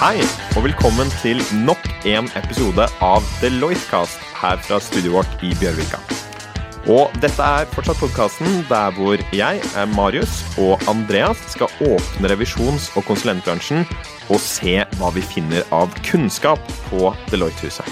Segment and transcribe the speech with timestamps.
[0.00, 0.16] Hei,
[0.56, 5.98] og velkommen til nok en episode av Deloitte-cast her fra studioet vårt i Bjørvika.
[6.88, 9.60] Og dette er fortsatt podkasten der hvor jeg,
[9.92, 13.84] Marius og Andreas skal åpne revisjons- og konsulentbransjen
[14.30, 17.84] og se hva vi finner av kunnskap på Deloitte-huset.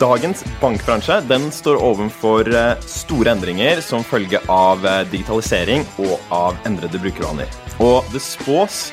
[0.00, 6.56] Dagens bankbransje den står overfor eh, store endringer som følge av eh, digitalisering og av
[6.64, 7.52] endrede brukervaner.
[7.84, 8.86] Og det spås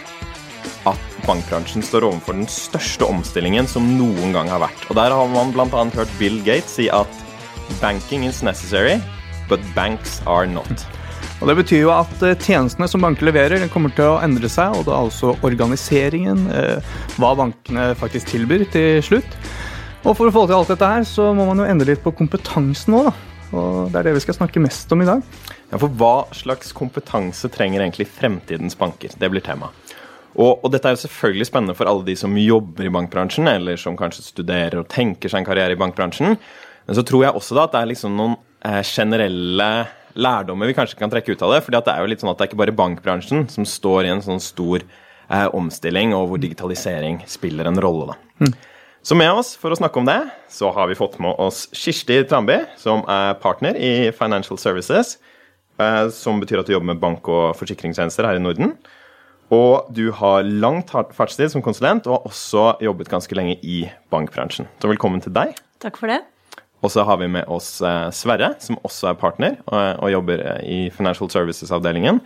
[0.84, 4.86] at bankbransjen står overfor den største omstillingen som noen gang har vært.
[4.90, 5.84] Og Der har man bl.a.
[5.94, 7.10] hørt Bill Gates si at
[7.80, 8.98] 'banking is necessary,
[9.50, 10.88] but banks are not'.
[11.40, 14.76] Og Det betyr jo at eh, tjenestene som banker leverer, kommer til å endre seg.
[14.76, 16.82] Og da altså organiseringen, eh,
[17.16, 19.38] hva bankene faktisk tilbyr til slutt.
[20.04, 22.16] Og for å få til alt dette her, så må man jo endre litt på
[22.16, 23.14] kompetansen nå, da.
[23.56, 25.23] Og det er det vi skal snakke mest om i dag.
[25.72, 29.14] Ja, For hva slags kompetanse trenger egentlig fremtidens banker?
[29.18, 29.72] Det blir tema.
[30.40, 33.80] Og, og, dette er jo selvfølgelig spennende for alle de som jobber i bankbransjen, eller
[33.80, 36.38] som kanskje studerer og tenker seg en karriere i bankbransjen.
[36.88, 39.70] Men så tror jeg også da at det er liksom noen eh, generelle
[40.20, 41.62] lærdommer vi kanskje kan trekke ut av det.
[41.66, 44.14] fordi det er jo litt sånn at det er ikke bare bankbransjen som står i
[44.14, 48.14] en sånn stor eh, omstilling, og hvor digitalisering spiller en rolle.
[48.14, 48.46] da.
[48.46, 48.56] Mm.
[49.09, 50.20] Så med oss for å snakke om det,
[50.52, 55.18] så har vi fått med oss Kirsti Trambi, som er partner i Financial Services,
[55.80, 58.76] eh, som betyr at du jobber med bank- og forsikringstjenester her i Norden.
[59.50, 63.81] Og du har lang fartstid som konsulent, og har også jobbet ganske lenge i
[64.14, 64.69] bankbransjen.
[64.78, 65.56] Så velkommen til deg.
[65.81, 66.22] Takk for det.
[66.86, 70.44] Og så har vi med oss eh, Sverre, som også er partner og, og jobber
[70.45, 72.22] eh, i Financial Services-avdelingen.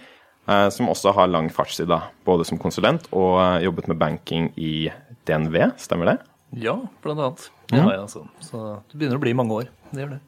[0.52, 4.91] Eh, som også har lang fartstid, da, både som konsulent og jobbet med banking i
[5.25, 6.17] DNV, stemmer det?
[6.59, 7.47] Ja, blant annet.
[7.71, 8.27] Det har jeg, altså.
[8.43, 8.59] Så
[8.91, 9.71] det begynner å bli mange år.
[9.89, 10.21] Det gjør det.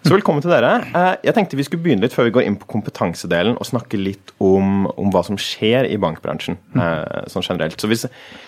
[0.00, 0.70] Så velkommen til dere.
[0.96, 3.98] Eh, jeg tenkte vi skulle begynne litt før vi går inn på kompetansedelen og snakke
[4.00, 7.76] litt om, om hva som skjer i bankbransjen eh, sånn generelt.
[7.80, 8.06] Så hvis,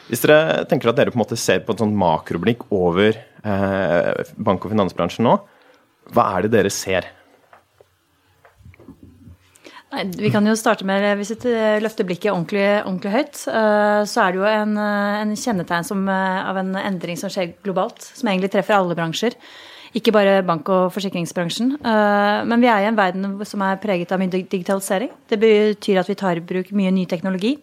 [0.08, 4.22] hvis, dere tenker at dere på en måte ser på et sånt makroblikk over eh,
[4.40, 5.34] bank- og finansbransjen nå,
[6.16, 7.10] hva er det dere ser?
[9.92, 11.52] Nei, vi kan jo starte med, Hvis vi
[11.84, 16.64] løfter blikket ordentlig, ordentlig høyt, eh, så er det jo en, en kjennetegn som, av
[16.64, 19.36] en endring som skjer globalt, som egentlig treffer alle bransjer.
[19.92, 21.74] Ikke bare bank- og forsikringsbransjen.
[21.76, 25.10] Eh, men vi er i en verden som er preget av mye digitalisering.
[25.28, 27.58] Det betyr at vi tar i bruk mye ny teknologi.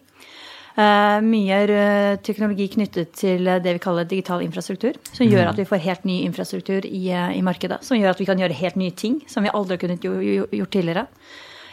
[0.78, 4.94] Eh, mye teknologi knyttet til det vi kaller digital infrastruktur.
[5.12, 7.82] Som gjør at vi får helt ny infrastruktur i, eh, i markedet.
[7.82, 11.06] Som gjør at vi kan gjøre helt nye ting som vi aldri kunne gjort tidligere.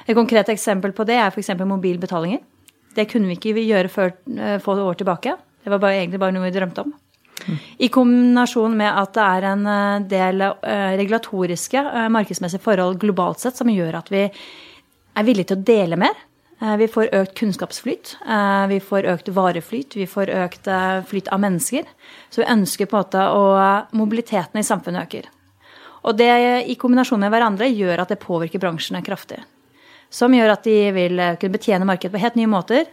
[0.07, 1.53] Et konkret eksempel på det er f.eks.
[1.53, 2.39] mobilbetalinger.
[2.95, 5.37] Det kunne vi ikke gjøre før få år tilbake.
[5.63, 6.93] Det var bare, egentlig bare noe vi drømte om.
[7.77, 13.43] I kombinasjon med at det er en eh, del eh, regulatoriske, eh, markedsmessige forhold globalt
[13.43, 16.25] sett som gjør at vi er villige til å dele mer.
[16.57, 18.15] Vi får økt kunnskapsflyt,
[18.65, 20.69] vi får økt vareflyt, vi får økt
[21.05, 21.83] flyt av mennesker.
[22.33, 23.43] Så vi ønsker på en måte å
[23.93, 25.27] Mobiliteten i samfunnet øker.
[26.09, 26.31] Og det
[26.65, 29.37] i kombinasjon med hverandre gjør at det påvirker bransjene kraftig.
[30.09, 32.89] Som gjør at de vil kunne betjene markedet på helt nye måter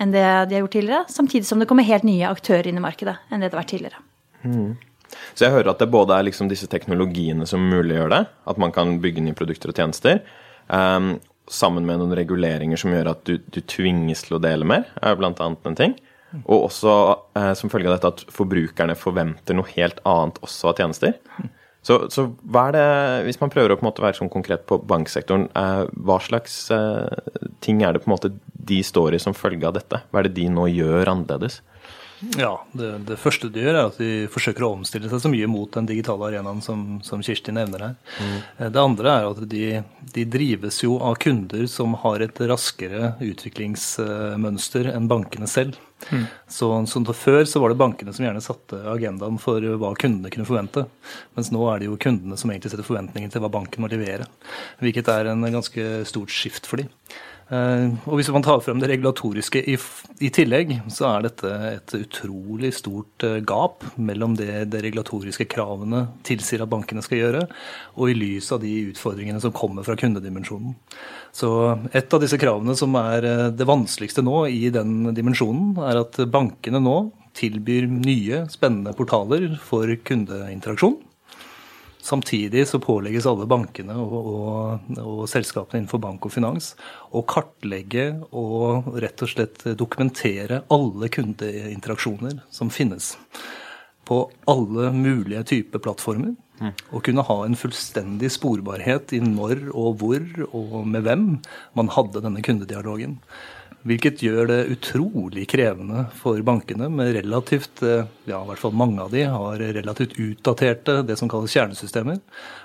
[0.00, 1.04] enn det de har gjort tidligere.
[1.12, 3.74] Samtidig som det kommer helt nye aktører inn i markedet enn det det har vært
[3.74, 4.02] tidligere.
[4.42, 4.72] Mm.
[5.34, 8.72] Så jeg hører at det både er liksom disse teknologiene som muliggjør det, at man
[8.74, 10.22] kan bygge nye produkter og tjenester,
[10.68, 11.14] um,
[11.52, 15.18] sammen med noen reguleringer som gjør at du, du tvinges til å dele mer, er
[15.18, 15.96] blant annet en ting.
[16.46, 16.92] Og også
[17.36, 21.18] uh, som følge av dette at forbrukerne forventer noe helt annet også av tjenester.
[21.82, 22.86] Så, så, hva er det,
[23.26, 26.54] hvis man prøver å på en måte være sånn konkret på banksektoren, eh, hva slags
[26.70, 27.32] eh,
[27.64, 28.30] ting er det på en måte
[28.70, 29.98] de står i som følge av dette?
[30.10, 31.58] Hva er det de nå gjør annerledes?
[32.38, 35.48] Ja, det, det, første de gjør, er at de forsøker å omstille seg så mye
[35.50, 37.96] mot den digitale arenaen som, som Kirsti nevner her.
[38.22, 38.36] Mm.
[38.76, 39.64] Det andre er at de,
[40.14, 45.80] de, drives jo av kunder som har et raskere utviklingsmønster enn bankene selv.
[46.10, 46.28] Mm.
[46.50, 50.46] Så, så, Før så var det bankene som gjerne satte agendaen for hva kundene kunne
[50.46, 50.86] forvente.
[51.34, 54.30] Mens nå er det jo kundene som egentlig setter forventninger til hva banken må levere.
[54.82, 56.90] Hvilket er en ganske stort skift for dem.
[57.50, 59.76] Eh, og Hvis man tar frem det regulatoriske i,
[60.20, 66.06] i, tillegg, så er dette et utrolig stort eh, gap mellom det de regulatoriske kravene
[66.26, 67.42] tilsier at bankene skal gjøre,
[67.98, 70.76] og i lys av de utfordringene som kommer fra kundedimensjonen.
[71.32, 71.52] Så
[71.92, 76.20] Et av disse kravene som er eh, det vanskeligste nå i den dimensjonen, er at
[76.32, 76.98] bankene nå
[77.36, 81.00] tilbyr nye, spennende portaler for kundeinteraksjon.
[82.02, 86.72] Samtidig så pålegges alle bankene og, og, og, selskapene innenfor bank og finans
[87.14, 93.12] å kartlegge og rett og slett dokumentere alle kundeinteraksjoner som finnes.
[94.02, 96.34] På alle mulige typer plattformer.
[96.58, 96.74] Mm.
[96.90, 101.26] Og kunne ha en fullstendig sporbarhet i når og hvor og med hvem
[101.78, 103.20] man hadde denne kundedialogen.
[103.82, 109.10] Hvilket gjør det utrolig krevende for bankene med relativt Ja, i hvert fall mange av
[109.10, 112.20] de har relativt utdaterte det som kalles kjernesystemer.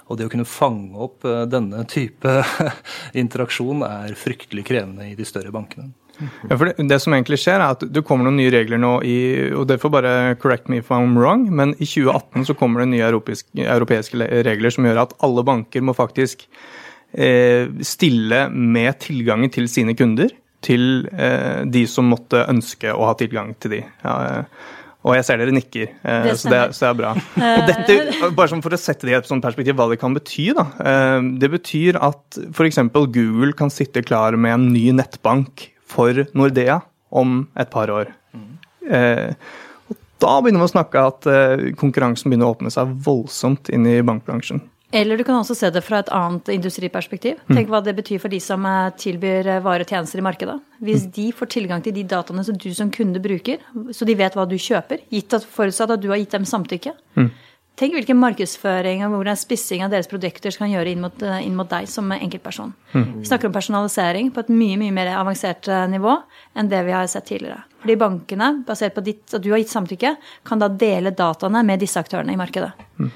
[0.07, 2.35] Og det å kunne fange opp denne type
[3.23, 5.89] interaksjon er fryktelig krevende i de større bankene.
[6.49, 8.93] Ja, for det, det, som egentlig skjer, er at det kommer noen nye regler nå
[9.05, 9.17] i
[9.53, 12.91] Og det får bare correct me if I'm wrong, men i 2018 så kommer det
[12.95, 16.47] nye europeiske, europeiske regler som gjør at alle banker må faktisk
[17.13, 20.33] eh, stille med tilgangen til sine kunder
[20.67, 23.85] til eh, de som måtte ønske å ha tilgang til de.
[24.03, 24.75] Ja, eh,
[25.07, 27.11] og jeg ser dere nikker, eh, det så, det, så, det, er bra.
[27.47, 30.15] Og dette, bare sånn For å sette det i et sånt perspektiv, hva det kan
[30.17, 30.49] bety.
[30.57, 30.67] da.
[30.81, 32.81] Eh, det betyr at f.eks.
[32.91, 36.81] Google kan sitte klar med en ny nettbank for Nordea
[37.15, 38.11] om et par år.
[38.87, 39.31] Eh,
[39.87, 41.27] og da begynner vi å snakke at
[41.79, 44.63] konkurransen begynner å åpne seg voldsomt inn i bankbransjen.
[44.91, 47.41] Eller du kan også se det fra et annet industriperspektiv.
[47.49, 47.55] Mm.
[47.57, 50.55] Tenk hva det betyr for de som eh, tilbyr eh, varer og tjenester i markedet.
[50.79, 51.09] Hvis mm.
[51.17, 53.59] de får tilgang til de dataene som du som kunde bruker,
[53.91, 56.95] så de vet hva du kjøper, gitt at forutsatt at du har gitt dem samtykke,
[57.19, 57.29] mm.
[57.77, 61.53] Tenk hvilken markedsføring og hvordan spissing av deres produkter kan gjøre inn mot, eh, inn
[61.53, 62.71] mot deg som enkeltperson.
[62.95, 63.03] Mm.
[63.19, 66.15] Vi snakker om personalisering på et mye mye mer avansert nivå
[66.57, 67.59] enn det vi har sett tidligere.
[67.83, 70.15] Fordi bankene, basert på ditt, at du har gitt samtykke,
[70.49, 72.71] kan da dele dataene med disse aktørene i markedet.
[72.97, 73.13] Mm.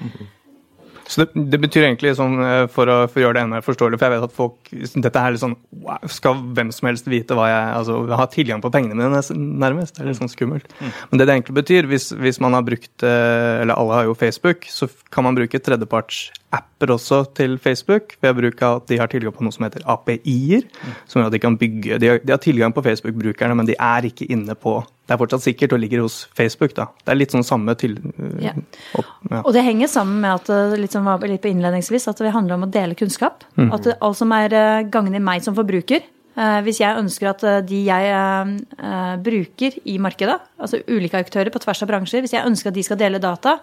[1.12, 3.64] Så det, det, betyr egentlig sånn, eh, for å, for å, gjøre det enda mer
[3.66, 4.70] forståelig, for jeg vet at folk
[5.04, 8.62] Dette er litt sånn wow, Skal hvem som helst vite hva jeg Altså ha tilgang
[8.64, 9.20] på pengene mine,
[9.62, 9.96] nærmest.
[9.96, 10.72] Det er litt sånn skummelt.
[10.78, 10.94] Mm.
[11.10, 14.16] Men det det egentlig betyr, hvis, hvis, man har brukt eh, Eller alle har jo
[14.18, 19.12] Facebook, så kan man bruke tredjeparts-apper også til Facebook ved bruk av at de har
[19.12, 20.64] tilgang på noe som heter API-er.
[20.64, 20.96] Mm.
[21.10, 23.76] Som gjør at de kan bygge De har, de har tilgang på Facebook-brukerne, men de
[23.76, 24.80] er ikke inne på
[25.12, 26.72] det er fortsatt sikkert og ligger hos Facebook.
[26.72, 26.86] da.
[27.04, 27.98] Det er litt sånn samme til...
[28.40, 28.54] Ja.
[28.96, 29.42] Opp, ja.
[29.42, 32.56] Og det henger sammen med at det litt var litt på innledningsvis, at det handler
[32.56, 33.44] om å dele kunnskap.
[33.60, 33.68] Mm.
[33.76, 36.06] At alt som er eh, gagner meg som forbruker.
[36.32, 41.84] Eh, hvis jeg ønsker at de jeg bruker i markedet, altså ulike aktører på tvers
[41.84, 43.58] av bransjer, hvis jeg ønsker at de skal dele data,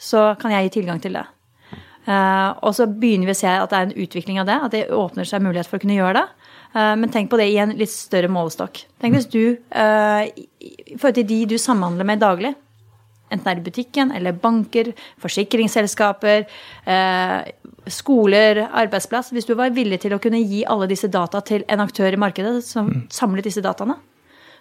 [0.00, 1.26] så kan jeg gi tilgang til det.
[2.08, 4.86] Og så begynner vi å se at det er en utvikling av det, at det
[4.96, 6.39] åpner seg mulighet for å kunne gjøre det.
[6.74, 8.84] Eh, men tenk på det i en litt større målestokk.
[9.02, 10.30] Tenk hvis du, eh,
[10.60, 12.54] i forhold til de du samhandler med daglig,
[13.30, 16.46] enten det er i butikken eller banker, forsikringsselskaper,
[16.86, 17.42] eh,
[17.86, 21.80] skoler, arbeidsplass Hvis du var villig til å kunne gi alle disse data til en
[21.80, 23.08] aktør i markedet som mm.
[23.10, 23.96] samlet disse dataene,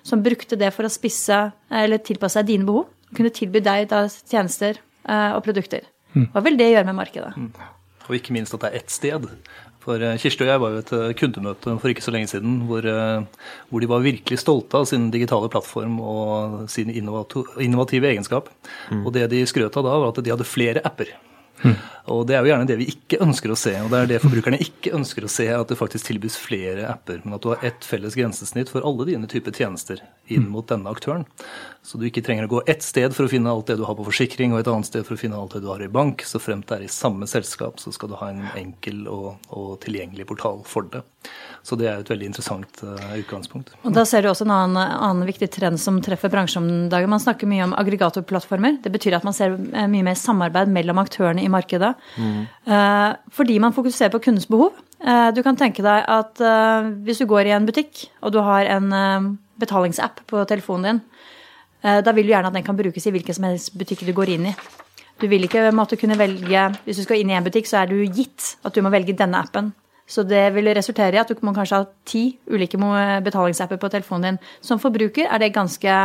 [0.03, 3.89] som brukte det for å spisse eller tilpasse seg dine behov, kunne tilby deg
[4.29, 5.81] tjenester og produkter.
[6.13, 6.29] Mm.
[6.31, 7.35] Hva vil det gjøre med markedet?
[7.35, 7.51] Mm.
[8.07, 9.27] Og ikke minst at det er ett sted.
[9.83, 12.59] For eh, Kirsti og jeg var jo et eh, kundemøte for ikke så lenge siden
[12.69, 18.51] hvor, eh, hvor de var virkelig stolte av sin digitale plattform og sin innovative egenskap.
[18.91, 19.05] Mm.
[19.05, 21.15] Og det de skrøt av da, var at de hadde flere apper.
[21.63, 21.75] Mm.
[22.13, 23.73] Og Det er jo gjerne det vi ikke ønsker å se.
[23.83, 27.21] og Det er det forbrukerne ikke ønsker å se, at det faktisk tilbys flere apper.
[27.23, 30.53] Men at du har ett felles grensesnitt for alle dine typer tjenester inn mm.
[30.55, 31.27] mot denne aktøren.
[31.89, 33.95] Så du ikke trenger å gå ett sted for å finne alt det du har
[33.97, 36.21] på forsikring, og et annet sted for å finne alt det du har i bank.
[36.21, 39.71] Så fremt det er i samme selskap, så skal du ha en enkel og, og
[39.81, 41.01] tilgjengelig portal for det.
[41.65, 43.73] Så det er et veldig interessant uh, utgangspunkt.
[43.81, 47.09] Og Da ser du også en annen, annen viktig trend som treffer bransjen om dagen.
[47.09, 48.77] Man snakker mye om aggregatorplattformer.
[48.85, 51.95] Det betyr at man ser eh, mye mer samarbeid mellom aktørene i markedet.
[52.21, 52.45] Mm.
[52.69, 54.77] Uh, fordi man fokuserer på kundens behov.
[55.01, 56.45] Uh, du kan tenke deg at
[57.01, 58.93] hvis du går i en butikk, og du har en
[59.57, 61.03] betalingsapp på telefonen din,
[61.81, 64.33] da vil du gjerne at den kan brukes i hvilken som helst butikk du går
[64.35, 64.55] inn i.
[65.19, 67.91] Du vil ikke måtte kunne velge Hvis du skal inn i en butikk, så er
[67.91, 69.73] du gitt at du må velge denne appen.
[70.09, 72.79] Så det vil resultere i at du må kanskje ha ti ulike
[73.25, 74.39] betalingsapper på telefonen din.
[74.61, 75.97] Som forbruker er det ganske,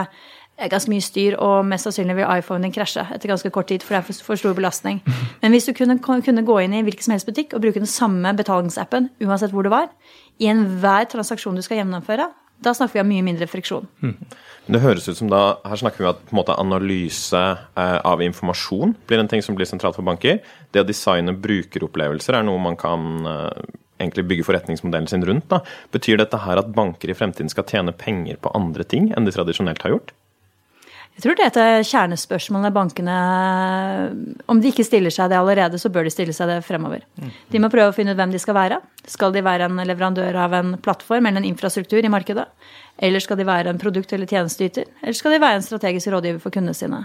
[0.60, 3.96] ganske mye styr, og mest sannsynlig vil iPhonen din krasje etter ganske kort tid, for
[3.96, 5.00] det er for, for stor belastning.
[5.42, 7.88] Men hvis du kunne, kunne, gå inn i hvilken som helst butikk og bruke den
[7.88, 9.88] samme betalingsappen uansett hvor du var,
[10.36, 12.28] i enhver transaksjon du skal gjennomføre,
[12.62, 13.86] da snakker vi om mye mindre friksjon.
[14.02, 14.16] Mm.
[14.64, 18.94] Det høres ut som da, Her snakker vi om at måte, analyse eh, av informasjon
[19.08, 20.40] blir en ting som blir sentralt for banker.
[20.72, 23.64] Det å designe brukeropplevelser er noe man kan eh,
[24.00, 25.50] egentlig bygge forretningsmodellen sin rundt.
[25.52, 25.60] Da.
[25.94, 29.34] Betyr dette her at banker i fremtiden skal tjene penger på andre ting enn de
[29.34, 30.14] tradisjonelt har gjort?
[31.14, 33.16] Jeg tror det er et kjernespørsmål bankene
[34.50, 37.04] Om de ikke stiller seg det allerede, så bør de stille seg det fremover.
[37.52, 38.80] De må prøve å finne ut hvem de skal være.
[39.06, 42.48] Skal de være en leverandør av en plattform eller en infrastruktur i markedet?
[42.98, 44.90] Eller skal de være en produkt- eller tjenesteyter?
[45.02, 47.04] Eller skal de være en strategisk rådgiver for kundene sine?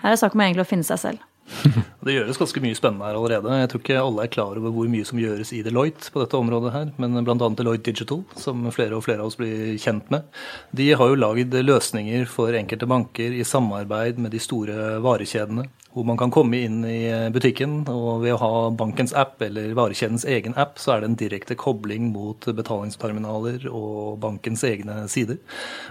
[0.00, 1.26] Her er det snakk om egentlig å finne seg selv.
[2.04, 3.56] Det gjøres ganske mye spennende her allerede.
[3.60, 6.38] Jeg tror ikke alle er klar over hvor mye som gjøres i Deloitte på dette
[6.38, 7.36] området her, men bl.a.
[7.58, 10.28] Deloitte Digital, som flere og flere av oss blir kjent med,
[10.76, 15.66] de har jo lagd løsninger for enkelte banker i samarbeid med de store varekjedene.
[15.90, 20.22] Hvor man kan komme inn i butikken, og ved å ha bankens app eller varekjedens
[20.30, 25.40] egen app, så er det en direkte kobling mot betalingsterminaler og bankens egne sider.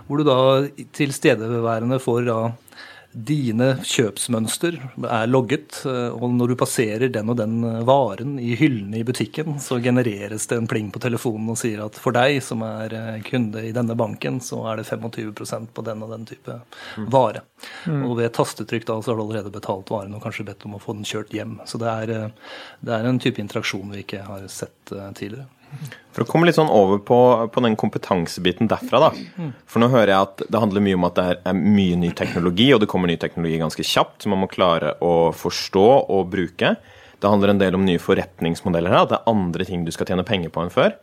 [0.08, 0.40] Hvor du da
[0.96, 2.40] tilstedeværende får da
[3.10, 4.76] dine kjøpsmønster
[5.10, 9.06] er logget, eh, og når du passerer den og den eh, varen i hyllene i
[9.06, 12.94] butikken, så genereres det en pling på telefonen og sier at for deg som er
[12.94, 17.10] eh, kunde i denne banken, så er det 25% på den og den type mm.
[17.10, 17.42] vare.
[17.90, 18.04] Mm.
[18.06, 20.84] Og ved tastetrykk da så har du allerede betalt varen og kanskje bedt om å
[20.84, 21.58] få den kjørt hjem.
[21.66, 22.36] Så det er,
[22.86, 25.50] det er en type interaksjon vi ikke har sett tidligere.
[26.16, 27.18] For å komme litt sånn over på,
[27.54, 29.52] på, den kompetansebiten derfra, da.
[29.70, 32.72] For nå hører jeg at det handler mye om at det er mye ny teknologi,
[32.74, 36.74] og det kommer ny teknologi ganske kjapt, som man må klare å forstå og bruke.
[37.20, 40.10] Det handler en del om nye forretningsmodeller her, at det er andre ting du skal
[40.10, 40.98] tjene penger på enn før.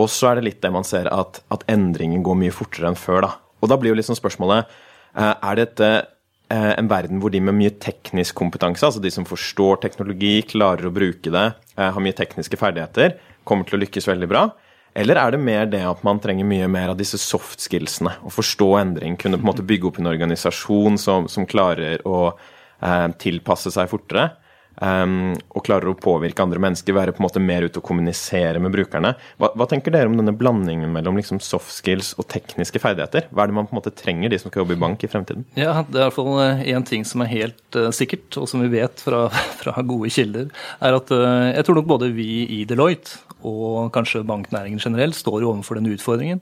[0.00, 2.98] Og så er det litt det man ser at, at endringen går mye fortere enn
[2.98, 3.34] før, da.
[3.60, 7.58] Og da blir jo liksom spørsmålet eh, Er dette eh, en verden hvor de med
[7.58, 11.46] mye teknisk kompetanse, altså de som forstår teknologi, klarer å bruke det,
[11.76, 13.18] eh, har mye tekniske ferdigheter,
[13.48, 14.48] kommer til å lykkes veldig bra?
[14.94, 18.16] Eller er det mer det at man trenger mye mer av disse soft skillsene?
[18.26, 22.32] Å forstå endring, kunne på en måte bygge opp en organisasjon som, som klarer å
[22.32, 24.32] eh, tilpasse seg fortere?
[24.80, 28.62] Um, og klarer å påvirke andre mennesker, være på en måte mer ute og kommunisere
[28.62, 29.12] med brukerne.
[29.40, 33.28] Hva, hva tenker dere om denne blandingen mellom liksom soft skills og tekniske ferdigheter?
[33.28, 35.10] Hva er det man på en måte trenger, de som skal jobbe i bank i
[35.12, 35.44] fremtiden?
[35.60, 38.48] Ja, Det er i hvert fall én eh, ting som er helt uh, sikkert, og
[38.48, 39.26] som vi vet fra,
[39.60, 40.48] fra gode kilder,
[40.80, 45.40] er at uh, jeg tror nok både vi i Deloitte og kanskje banknæringen generelt står
[45.40, 46.40] jo overfor den utfordringen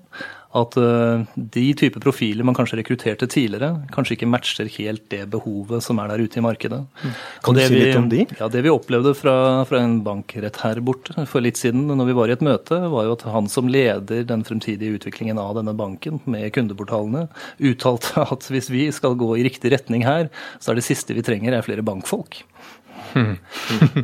[0.57, 5.85] at uh, de type profiler man kanskje rekrutterte tidligere, kanskje ikke matcher helt det behovet
[5.85, 6.81] som er der ute i markedet.
[7.03, 7.19] Mm.
[7.45, 8.25] Kan du si litt om de?
[8.39, 9.37] Ja, Det vi opplevde fra,
[9.69, 13.09] fra, en bankrett her borte for litt siden, når vi var i et møte, var
[13.09, 17.27] jo at han som leder den fremtidige utviklingen av denne banken med kundeportalene,
[17.61, 21.27] uttalte at hvis vi skal gå i riktig retning her, så er det siste vi
[21.27, 22.41] trenger er flere bankfolk.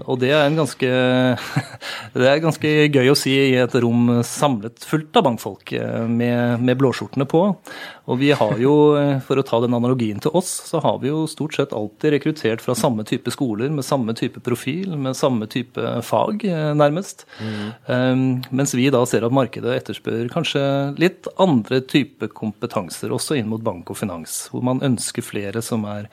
[0.08, 0.90] Og det er, en ganske,
[2.16, 6.62] det er ganske gøy å si i et rom samlet fullt av bankfolk eh, med,
[6.64, 7.44] med blåskjortene på.
[8.04, 11.08] Og vi har jo, eh, for å ta den analogien til oss, så har vi
[11.08, 15.48] jo stort sett alltid rekruttert fra samme type skoler, med samme type profil, med samme
[15.50, 17.24] type fag, eh, nærmest.
[17.40, 17.62] Mm.
[17.88, 20.64] Um, mens vi da ser at markedet etterspør kanskje
[21.00, 25.88] litt andre type kompetanser, også inn mot bank og finans, hvor man ønsker flere som
[25.88, 26.10] er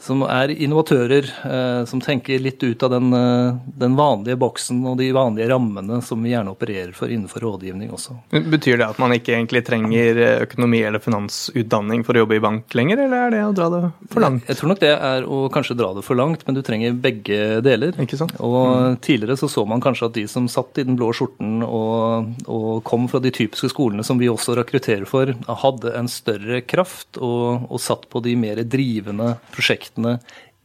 [0.00, 4.96] som er innovatører, eh, som tenker litt ut av den, eh, den, vanlige boksen og
[4.96, 8.16] de vanlige rammene som vi gjerne opererer for innenfor rådgivning også.
[8.32, 12.40] Betyr det at man ikke egentlig trenger eh, økonomi- eller finansutdanning for å jobbe i
[12.40, 14.48] bank lenger, eller er det å dra det for langt?
[14.48, 17.60] Jeg tror nok det er å kanskje dra det for langt, men du trenger begge
[17.60, 17.92] deler.
[18.00, 18.32] Ikke sant?
[18.40, 18.98] Og mm.
[19.04, 22.80] tidligere så så man kanskje at de som satt i den blå skjorten og, og
[22.88, 27.68] kom fra de typiske skolene som vi også rekrutterer for, hadde en større kraft og,
[27.68, 30.18] og satt på de mer drivende prosjektene prosjektene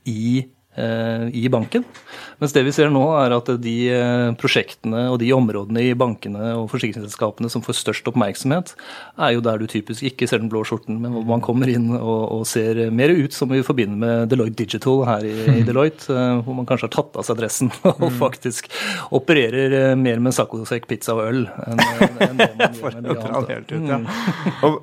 [0.06, 1.86] i i banken.
[2.42, 6.52] Mens det vi ser nå, er at de eh, prosjektene og de områdene i bankene
[6.60, 8.74] og forsikringsselskapene som får størst oppmerksomhet,
[9.16, 11.94] er jo der du typisk ikke ser den blå skjorten, men hvor man kommer inn
[11.96, 16.10] og, og ser mer ut som vi forbinder med Deloitte Digital her i, i Deloitte,
[16.12, 18.20] eh, hvor man kanskje har tatt av seg dressen og mm.
[18.20, 18.70] faktisk
[19.16, 21.84] opererer mer med saccosekk, pizza og øl enn,
[22.26, 23.72] enn det man gjør med mye annet.
[23.72, 24.10] Mm.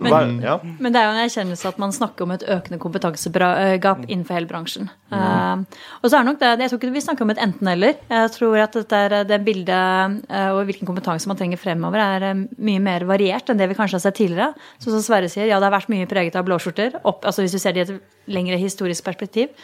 [0.08, 0.56] Men, ja.
[0.78, 4.48] men, det er jo en erkjennelse at man snakker om et økende kompetansegap innenfor hele
[4.48, 4.88] bransjen.
[5.12, 5.66] Mm.
[6.02, 7.94] Og så er nok det, Jeg tror ikke vi snakker om et enten-eller.
[8.10, 12.28] Jeg tror at dette er, det bildet eh, og hvilken kompetanse man trenger fremover, er
[12.30, 14.52] eh, mye mer variert enn det vi kanskje har sett tidligere.
[14.82, 17.00] Så som Sverre sier, ja, det har vært mye preget av blåskjorter.
[17.04, 19.54] altså Hvis du ser det i et lengre historisk perspektiv.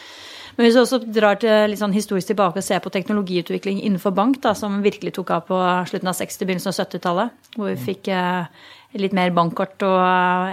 [0.59, 4.11] Men hvis du også drar til litt sånn historisk tilbake og ser på teknologiutvikling innenfor
[4.11, 7.77] bank, da, som virkelig tok av på slutten av 60-, begynnelsen av 70-tallet, hvor vi
[7.79, 8.67] fikk eh,
[8.99, 10.01] litt mer bankkort og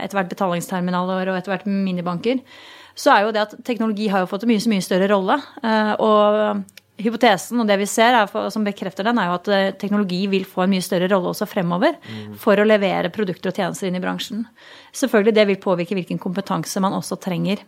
[0.03, 2.43] etter hvert betalingsterminaler og etter hvert minibanker,
[2.95, 5.35] så er jo det at teknologi har jo fått en mye, mye større rolle.
[5.63, 6.63] Eh, og
[7.01, 10.45] hypotesen og det vi ser er, som bekrefter den, er jo at eh, teknologi vil
[10.47, 12.37] få en mye større rolle også fremover mm.
[12.39, 14.45] for å levere produkter og tjenester inn i bransjen.
[14.95, 17.65] Selvfølgelig det vil påvirke hvilken kompetanse man også trenger.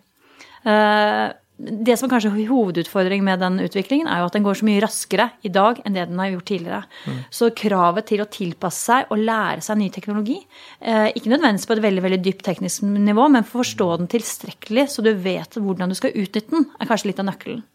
[0.67, 4.67] Uh, det som kanskje er hovedutfordring med den utviklingen, er jo at den går så
[4.67, 6.81] mye raskere i dag enn det den har gjort tidligere.
[7.07, 7.21] Mm.
[7.33, 10.37] Så kravet til å tilpasse seg og lære seg ny teknologi,
[10.79, 15.05] eh, ikke nødvendigvis på et veldig veldig dypt teknisk nivå, men forstå den tilstrekkelig så
[15.05, 17.65] du vet hvordan du skal utnytte den, er kanskje litt av nøkkelen.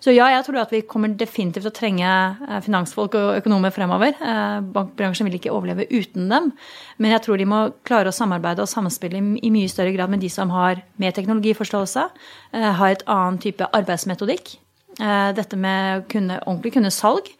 [0.00, 3.74] Så ja, jeg tror at vi kommer definitivt til å trenge eh, finansfolk og økonomer
[3.74, 4.16] fremover.
[4.16, 6.50] Eh, bankbransjen vil ikke overleve uten dem.
[6.98, 10.24] Men jeg tror de må klare å samarbeide og samspille i mye større grad med
[10.24, 12.08] de som har mer teknologiforståelse,
[12.56, 14.58] eh, har et annen type arbeidsmetodikk.
[15.00, 17.30] dette med å kunne, ordentlig kunne salg,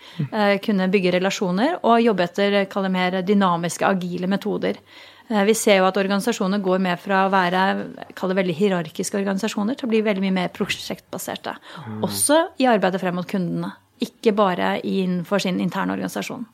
[0.64, 4.78] kunne bygge relasjoner og jobbe etter mer dynamiske, agile metoder.
[5.30, 7.62] Vi ser jo at organisasjoner går med fra å være
[8.18, 11.54] veldig hierarkiske organisasjoner til å bli veldig mye mer prosjektbaserte.
[11.86, 12.00] Mm.
[12.08, 13.70] Også i arbeidet frem mot kundene.
[14.02, 16.48] Ikke bare innenfor sin interne organisasjon.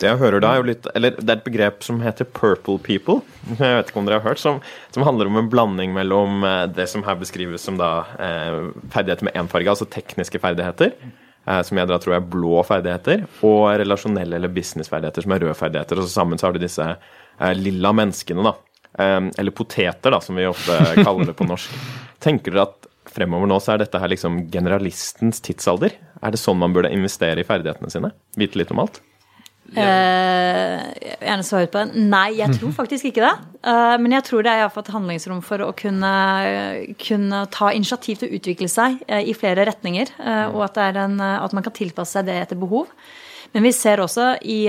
[0.00, 2.78] Det jeg hører da, er jo litt Eller det er et begrep som heter 'purple
[2.82, 3.20] people'.
[3.58, 6.66] Jeg vet ikke om dere har hørt, som, som handler om en blanding mellom eh,
[6.66, 10.94] det som her beskrives som da eh, ferdigheter med én farge, altså tekniske ferdigheter,
[11.46, 15.58] eh, som jeg da tror er blå ferdigheter, og relasjonelle eller businessferdigheter, som er røde
[15.58, 15.98] ferdigheter.
[15.98, 16.96] Og så sammen så har du disse eh,
[17.58, 18.54] lilla menneskene, da.
[18.98, 21.78] Eh, eller poteter, da, som vi ofte kaller det på norsk.
[22.22, 25.96] Tenker dere at fremover nå så er dette her liksom generalistens tidsalder?
[26.22, 28.12] Er det sånn man burde investere i ferdighetene sine?
[28.38, 29.02] Vite litt om alt?
[29.72, 30.82] Uh,
[31.22, 32.08] gjerne svare på den.
[32.12, 33.32] Nei, jeg tror faktisk ikke det.
[33.64, 36.12] Uh, men jeg tror det er iallfall et handlingsrom for å kunne,
[37.00, 40.12] kunne, ta initiativ til å utvikle seg uh, i flere retninger.
[40.52, 42.90] og at, en, at, man kan tilpasse seg det etter behov.
[43.52, 44.64] Men vi ser også i,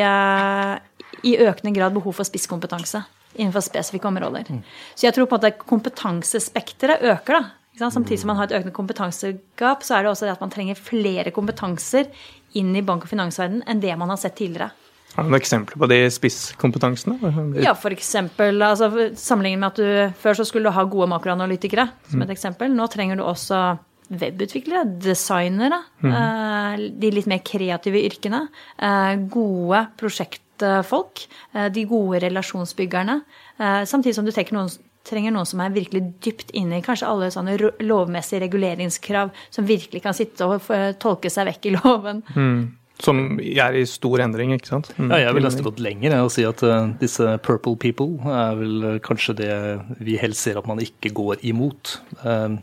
[1.24, 3.04] i økende grad behov for spisskompetanse
[3.34, 4.50] innenfor spesifikke områder.
[4.50, 4.62] Mm.
[4.96, 7.40] Så jeg tror på en måte kompetansespekteret øker.
[7.40, 7.90] da.
[7.90, 10.78] Samtidig som man har et økende kompetansegap, så er det også det at man trenger
[10.78, 12.12] flere kompetanser
[12.54, 14.70] inn i bank- og finansverdenen enn det man har sett tidligere.
[15.14, 17.18] Har du noen eksempler på de spisskompetansene?
[17.62, 18.14] Ja, f.eks.
[18.18, 22.34] Altså, sammenlignet med at du før så skulle du ha gode makroanalytikere, som et mm.
[22.34, 22.74] eksempel.
[22.74, 23.60] Nå trenger du også
[24.14, 26.14] webutviklere, designere, mm.
[26.14, 28.48] Eh, de litt mer kreative yrkene.
[28.78, 30.42] Eh, gode prosjektfolk.
[30.62, 33.22] Eh, de gode relasjonsbyggerne.
[33.86, 34.70] Samtidig som du tenker noen,
[35.08, 40.04] trenger noen som er virkelig dypt inne i kanskje alle sånne lovmessige reguleringskrav, som virkelig
[40.06, 40.70] kan sitte og
[41.04, 42.24] tolke seg vekk i loven.
[42.36, 42.64] Mm.
[43.02, 44.92] Som er i stor endring, ikke sant?
[44.96, 45.10] Mm.
[45.12, 48.86] Ja, jeg vil nesten gått lenger og si at uh, disse purple people er vel
[49.04, 49.56] kanskje det
[49.98, 51.98] vi helst ser at man ikke går imot.
[52.22, 52.62] Uh,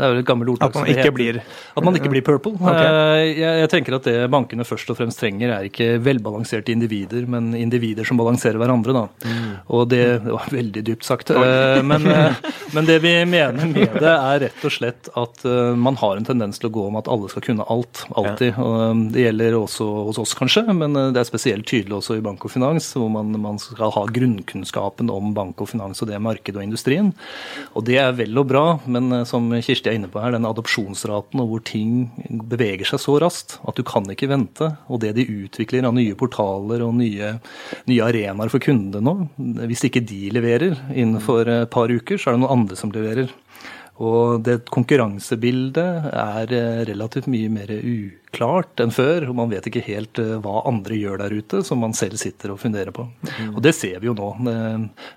[0.00, 0.72] det er jo et gammelt ordtak.
[0.72, 2.54] At man ikke blir At man ikke blir purple.
[2.56, 2.86] Okay.
[2.88, 7.26] Eh, jeg, jeg, tenker at det bankene først og fremst trenger, er ikke velbalanserte individer,
[7.30, 8.94] men individer som balanserer hverandre.
[8.96, 9.02] Da.
[9.28, 9.50] Mm.
[9.76, 11.32] Og det, det, var veldig dypt sagt.
[11.34, 12.40] Eh, men, eh,
[12.74, 15.44] men, det vi mener med det, er rett og slett at
[15.76, 18.04] man har en tendens til å gå om at alle skal kunne alt.
[18.16, 18.56] Alltid.
[19.12, 22.54] Det gjelder også hos oss, kanskje, men det er spesielt tydelig også i bank og
[22.54, 26.66] finans, hvor man, man skal ha grunnkunnskapen om bank og finans og det markedet og
[26.66, 27.12] industrien.
[27.76, 31.42] Og det er vel og bra, men som Kirsti er inne på her, den adopsjonsraten
[31.42, 32.08] og hvor ting
[32.50, 34.70] beveger seg så raskt at du kan ikke vente.
[34.88, 37.34] Og det de utvikler av nye portaler og nye,
[37.90, 39.14] nye arenaer for kundene nå,
[39.70, 43.32] hvis ikke de leverer innenfor et par uker, så er det noen andre som leverer.
[44.00, 49.66] Og det konkurransebildet er eh, relativt mye mer u klart enn før, og man vet
[49.68, 53.06] ikke helt uh, hva andre gjør der ute, som man selv sitter og funderer på.
[53.26, 53.52] Mm.
[53.54, 54.28] Og det ser vi jo nå.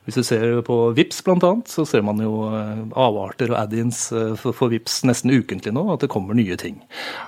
[0.05, 4.05] hvis du ser på VIPS bl.a., så ser man jo uh, avarter og add-ins
[4.39, 6.79] for, for, VIPS nesten ukentlig nå, at det kommer nye ting.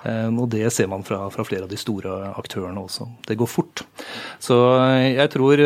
[0.06, 3.08] og det ser man fra, fra, flere av de store aktørene også.
[3.28, 3.84] Det går fort.
[4.42, 4.56] Så
[5.04, 5.62] jeg tror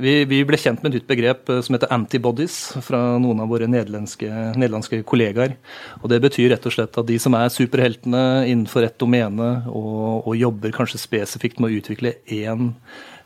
[0.00, 3.68] vi, vi, ble kjent med et nytt begrep som heter antibodies, fra noen av våre
[3.70, 4.28] nederlandske,
[4.58, 5.56] nederlandske kollegaer.
[6.00, 10.26] Og det betyr rett og slett at de som er superheltene innenfor et domene, og,
[10.28, 12.72] og jobber kanskje spesifikt med å utvikle én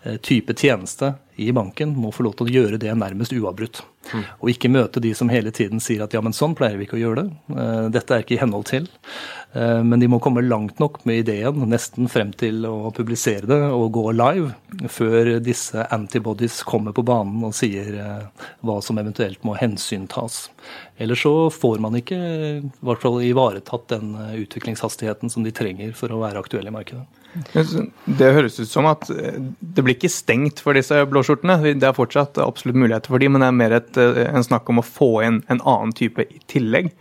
[0.04, 3.82] eh, type tjeneste i banken, må få lov til å gjøre det nærmest uavbrutt.
[4.12, 4.24] Mm.
[4.44, 6.98] Og ikke møte de som hele tiden sier at ja, men sånn pleier vi ikke
[6.98, 7.56] å gjøre det.
[7.56, 8.86] Eh, dette er ikke i henhold til.
[9.56, 13.60] Eh, men de må komme langt nok med ideen, nesten frem til å publisere det
[13.66, 14.52] og gå live,
[14.92, 20.44] før disse antibodies kommer på banen og sier eh, hva som eventuelt må hensyntas.
[21.02, 22.20] Eller så får man ikke
[22.60, 27.23] i hvert fall ivaretatt den utviklingshastigheten som de trenger for å være aktuelle i markedet.
[27.34, 31.74] Det høres ut som at det blir ikke stengt for disse blåskjortene.
[31.74, 34.78] Det er fortsatt absolutt muligheter for dem, men det er mer et, en snakk om
[34.82, 36.92] å få inn en annen type i tillegg.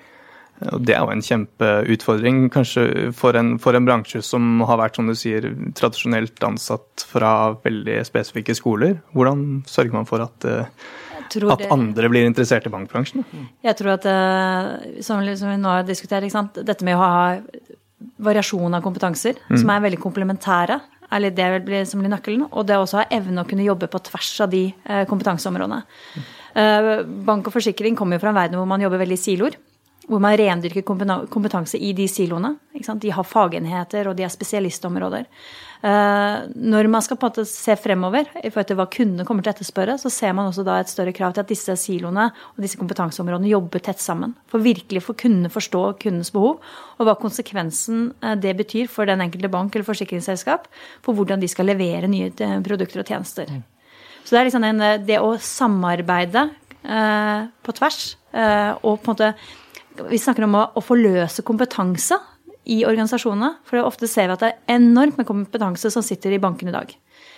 [0.71, 4.99] Og Det er jo en kjempeutfordring kanskje for en, for en, bransje som har vært
[4.99, 7.33] som du sier, tradisjonelt ansatt fra
[7.65, 8.99] veldig spesifikke skoler.
[9.17, 10.69] Hvordan sørger man for at, eh,
[11.51, 13.25] at andre blir interessert i bankbransjen?
[13.65, 16.29] Jeg tror at, eh, som, vi nå har diskutert,
[16.63, 17.15] dette med å ha
[18.23, 19.57] variasjon av kompetanser, mm.
[19.61, 20.79] som er veldig komplementære,
[21.13, 22.47] er det som blir nøkkelen.
[22.51, 25.83] Og det også ha evne å kunne jobbe på tvers av de eh, kompetanseområdene.
[26.15, 26.31] Mm.
[27.25, 29.55] Bank og forsikring kommer jo fra en verden hvor man jobber veldig i siloer
[30.07, 30.83] hvor man rendyrker
[31.31, 32.55] kompetanse i de siloene.
[32.73, 35.27] De har fagenheter, og de har spesialistområder.
[35.83, 39.43] Eh, når man skal på en måte se fremover i forhold til hva kundene kommer
[39.43, 42.29] til å etterspørre, så ser man også da et større krav til at disse siloene
[42.31, 44.31] og disse kompetanseområdene jobber tett sammen.
[44.47, 46.63] For virkelig for kunne forstå kundens behov,
[46.95, 50.71] og hva konsekvensen eh, det betyr for den enkelte bank eller forsikringsselskap
[51.03, 53.51] for hvordan de skal levere nye eh, produkter og tjenester.
[53.51, 53.65] Mm.
[54.23, 56.47] Så det er liksom en, det å samarbeide
[56.83, 57.97] på tvers
[58.35, 59.27] og på en måte
[60.09, 62.17] vi snakker om å, å forløse kompetanse
[62.65, 63.55] i organisasjonene.
[63.67, 66.75] For ofte ser vi at det er enormt med kompetanse som sitter i bankene i
[66.75, 66.93] dag.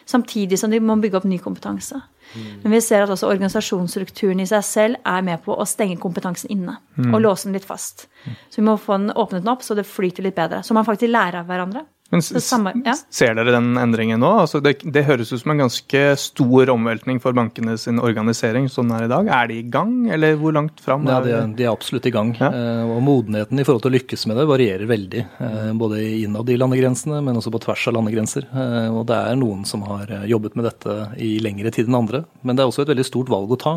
[0.05, 1.97] Samtidig som de må bygge opp ny kompetanse.
[2.35, 6.51] Men vi ser at også organisasjonsstrukturen i seg selv er med på å stenge kompetansen
[6.53, 6.77] inne.
[7.13, 8.07] Og låse den litt fast.
[8.49, 10.61] Så vi må få den åpnet den opp så det flyter litt bedre.
[10.65, 11.85] Så man faktisk lærer av hverandre.
[12.13, 12.93] Men samme, ja.
[13.09, 14.29] Ser dere den endringen nå?
[14.43, 18.91] Altså det, det høres ut som en ganske stor omveltning for bankene sin organisering sånn
[18.93, 19.27] er i dag.
[19.33, 21.07] Er de i gang, eller hvor langt fram?
[21.09, 22.29] Ja, de er, de er absolutt i gang.
[22.37, 22.51] Ja.
[22.53, 25.23] Eh, Og modenheten i forhold til å lykkes med det varierer veldig.
[25.49, 28.45] eh, Både innad i landegrensene, men også på tvers av landegrenser.
[28.53, 32.23] Eh, Og det er noen som har jobbet med dette i lengre tid enn andre.
[32.45, 33.75] Men det er også et veldig stort valg å ta.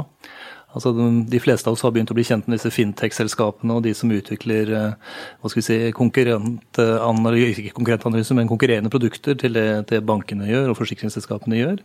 [0.76, 0.92] Altså,
[1.31, 4.11] de- fleste av oss har begynt å bli kjent med disse fintech-selskapene og de som
[4.12, 4.92] utvikler eh,
[5.40, 10.74] hva skal vi si, konkurrentanalyse, ikke konkurrentanalyse, men konkurrerende produkter til det, det bankene gjør
[10.74, 11.81] og forsikringsselskapene gjør.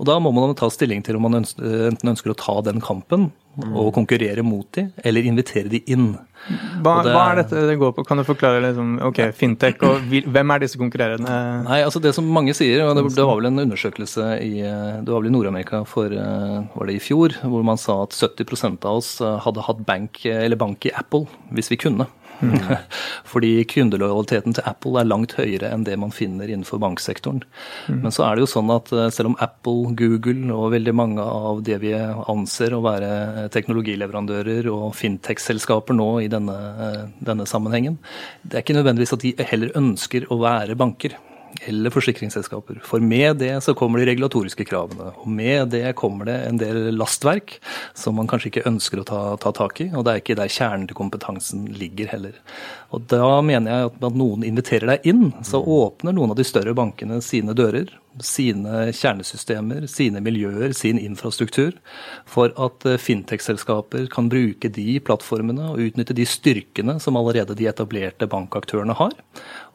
[0.00, 2.80] Og Da må man ta stilling til om man ønsker, enten ønsker å ta den
[2.80, 3.30] kampen
[3.76, 6.14] og konkurrere mot de, eller invitere de inn.
[6.82, 8.04] Hva, det hva er- dette det går på?
[8.06, 11.36] Kan du forklare liksom, ok, fintech, og hvem er disse konkurrerende?
[11.68, 15.02] Nei, altså Det som mange sier, og det, det var vel en undersøkelse i, eh,
[15.04, 18.10] det var vel i Nord-Amerika for eh, var det i fjor, hvor man sa at
[18.16, 22.08] 70% av oss eh, hadde hatt bank, eller bank i Apple hvis vi kunne.
[23.32, 27.42] Fordi kundelojaliteten til Apple er langt høyere enn det man finner innenfor banksektoren.
[27.88, 31.24] Men så er det jo sånn at eh, selv om Apple, Google og veldig mange
[31.24, 37.98] av det vi anser å være teknologileverandører og fintech-selskaper nå i denne, eh, denne sammenhengen,
[38.42, 41.18] det er ikke nødvendigvis at de heller ønsker å være banker
[41.68, 42.80] eller forsikringsselskaper.
[42.86, 45.12] For med det så kommer de regulatoriske kravene.
[45.22, 47.58] Og med det kommer det en del lastverk
[47.98, 49.90] som man kanskje ikke ønsker å ta, ta tak i.
[49.92, 52.38] Og det er ikke der kjernen til kompetansen ligger heller.
[52.92, 56.74] Og da mener jeg at noen inviterer deg inn, så åpner noen av de større
[56.76, 57.88] bankene sine dører.
[58.20, 61.72] Sine kjernesystemer, sine miljøer, sin infrastruktur.
[62.28, 67.70] For at eh, fintech-selskaper kan bruke de plattformene og utnytte de styrkene som allerede de
[67.70, 69.16] etablerte bankaktørene har.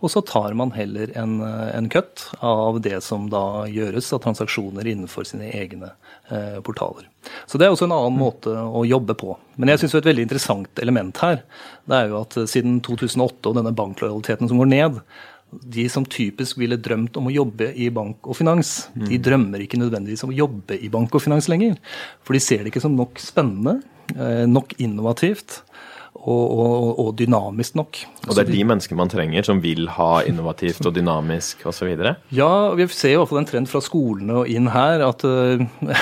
[0.06, 4.21] Og så tar man heller en, eh, en cut av det som da gjøres av
[4.27, 5.95] transaksjoner innenfor sine egne
[6.30, 7.10] eh, portaler.
[7.47, 9.34] Så det er også en annen måte å jobbe på.
[9.58, 11.41] Men jeg syns et veldig interessant element her,
[11.89, 15.01] det er jo at eh, siden 2008 og denne banklojaliteten som går ned,
[15.47, 19.80] de som typisk ville drømt om å jobbe i bank og finans, de drømmer ikke
[19.80, 21.77] nødvendigvis om å jobbe i bank og finans lenger.
[22.27, 23.77] For de ser det ikke som nok spennende,
[24.15, 25.62] eh, nok innovativt
[26.17, 27.99] og, og, og dynamisk nok.
[28.27, 31.93] Og det er de menneskene man trenger, som vil ha innovativt og dynamisk osv.
[32.36, 35.62] Ja, vi ser i hvert fall en trend fra skolene og inn her at uh,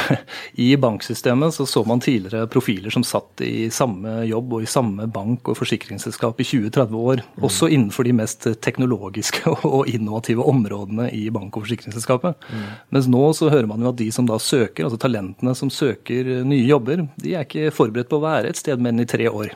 [0.66, 5.08] i banksystemet så så man tidligere profiler som satt i samme jobb og i samme
[5.12, 7.24] bank og forsikringsselskap i 20-30 år.
[7.46, 12.50] Også innenfor de mest teknologiske og innovative områdene i bank- og forsikringsselskapet.
[12.96, 16.32] Mens nå så hører man jo at de som da søker, altså talentene som søker
[16.48, 19.30] nye jobber, de er ikke forberedt på å være et sted mer enn i tre
[19.30, 19.54] år.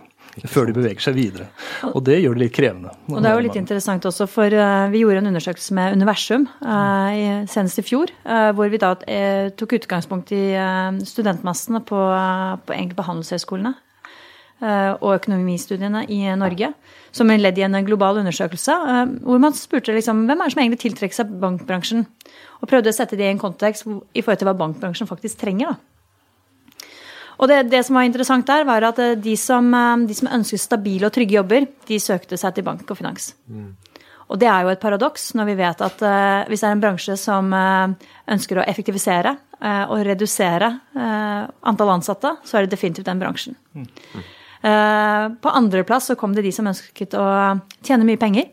[0.49, 1.47] Før de beveger seg videre.
[1.89, 2.93] Og det gjør det litt krevende.
[3.09, 6.45] Og det er jo litt interessant også, for eh, vi gjorde en undersøkelse med Universum
[6.61, 8.93] eh, senest i fjor, eh, hvor vi da
[9.59, 10.43] tok utgangspunkt i
[11.07, 11.99] studentmassene på,
[12.65, 13.75] på, egentlig
[14.59, 16.73] og økonomistudiene i Norge,
[17.15, 18.73] som en ledd i en global undersøkelse,
[19.23, 22.03] hvor man spurte liksom, hvem er det som egentlig tiltrekker seg bankbransjen,
[22.59, 25.71] og prøvde å sette det i en kontekst i forhold til hva bankbransjen faktisk trenger.
[25.71, 25.98] da.
[27.39, 30.32] Og det, det som var interessant der, var at eh, de som, eh, de som
[30.39, 33.32] ønsket stabile og trygge jobber, de søkte seg til bank og finans.
[34.30, 36.84] Og det er jo et paradoks når vi vet at uh, hvis det er en
[36.84, 43.10] bransje som uh, ønsker å effektivisere uh, og redusere antall ansatte, så er det definitivt
[43.10, 43.58] den bransjen.
[44.60, 47.25] Eh, på andreplass så kom det de som ønsket å
[47.80, 48.49] tjene mye penger.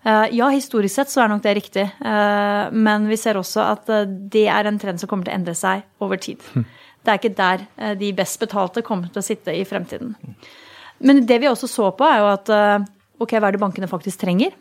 [0.00, 3.90] Ja, historisk sett så er nok det riktig, men vi ser også at
[4.32, 6.40] det er en trend som kommer til å endre seg over tid.
[7.00, 10.16] Det er ikke der eh, de best betalte kommer til å sitte i fremtiden.
[11.00, 12.88] Men det vi også så på, er jo at eh,
[13.20, 14.56] ok, hva er det bankene faktisk trenger?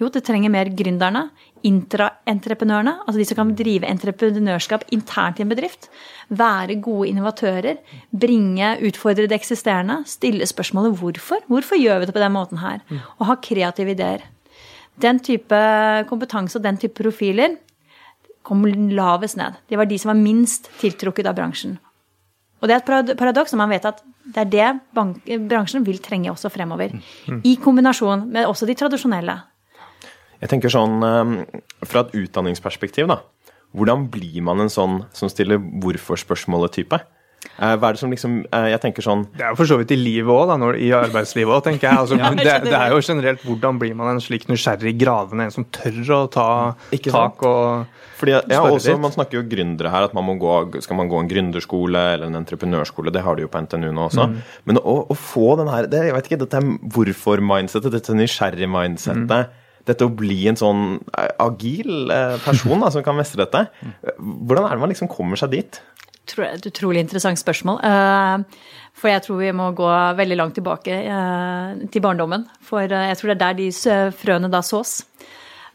[0.00, 1.28] Jo, det trenger mer gründerne,
[1.64, 5.86] intraentreprenørene, altså de som kan drive entreprenørskap internt i en bedrift.
[6.34, 7.78] Være gode innovatører,
[8.10, 11.46] bringe, utfordre det eksisterende, stille spørsmålet hvorfor.
[11.46, 12.82] Hvorfor gjør vi det på den måten her?
[13.20, 14.26] Og ha kreative ideer.
[14.98, 15.62] Den type
[16.10, 17.54] kompetanse og den type profiler
[18.44, 19.62] kom lavest ned.
[19.70, 21.78] Det var de som var minst tiltrukket av bransjen.
[22.64, 25.98] Og det er et paradoks når man vet at det er det bank bransjen vil
[26.00, 26.94] trenge også fremover.
[27.44, 29.36] I kombinasjon med også de tradisjonelle.
[30.40, 31.34] Jeg tenker sånn eh,
[31.84, 33.20] fra et utdanningsperspektiv, da.
[33.76, 36.98] Hvordan blir man en sånn som stiller hvorfor-spørsmålet-type?
[37.54, 39.76] Eh, hva er det som liksom eh, Jeg tenker sånn Det er jo for så
[39.78, 42.00] vidt i livet òg, i arbeidslivet òg, tenker jeg.
[42.02, 45.66] Altså, det, det, er jo generelt hvordan blir man en slik nysgjerrig, gravende en som
[45.74, 46.48] tør å ta
[47.04, 50.52] tak og fordi, ja, også, Man snakker jo gründere her, at man må gå,
[50.84, 53.12] skal man gå en gründerskole eller en entreprenørskole.
[53.12, 54.28] Det har de jo på NTNU nå også.
[54.30, 54.38] Mm.
[54.70, 56.62] Men å, å, få den her det, jeg vet ikke, dette
[56.94, 62.08] hvorfor-mindsettet, dette nysgjerrig-mindsettet mm dette å bli en sånn eh, agil
[62.40, 63.66] person da, som kan mestre dette.
[64.16, 65.80] Hvordan er det man liksom kommer seg dit?
[66.24, 67.80] Et utrolig interessant spørsmål.
[67.84, 72.46] Eh, for jeg tror vi må gå veldig langt tilbake eh, til barndommen.
[72.64, 75.02] For eh, jeg tror det er der de frøene da sås.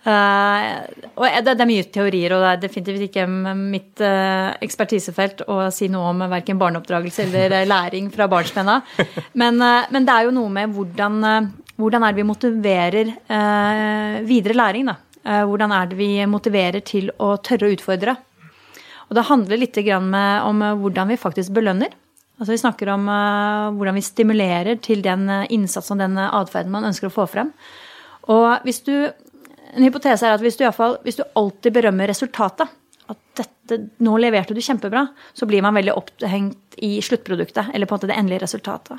[0.10, 6.14] Og det er mye teorier, og det er definitivt ikke mitt ekspertisefelt å si noe
[6.14, 8.88] om verken barneoppdragelse eller læring fra barnsben av.
[9.38, 11.20] Men, men, det er jo noe med hvordan,
[11.76, 13.12] hvordan er det vi motiverer
[14.32, 14.96] videre læring, da.
[15.52, 18.16] Hvordan er det vi motiverer til å tørre å utfordre.
[19.10, 21.94] Og det handler litt om eh, hvordan vi faktisk belønner.
[22.40, 26.72] Altså Vi snakker om uh, hvordan vi stimulerer til den eh, innsatsen og den atferden
[26.72, 27.50] man ønsker å få frem.
[28.32, 28.94] Og hvis du,
[29.76, 32.72] En hypotese er at hvis du, fall, hvis du alltid berømmer resultatet,
[33.10, 37.94] at dette, nå leverte du kjempebra, så blir man veldig opphengt i sluttproduktet, eller på
[37.94, 38.98] en måte det endelige resultatet.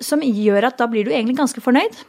[0.00, 2.00] Som gjør at da blir du egentlig ganske fornøyd.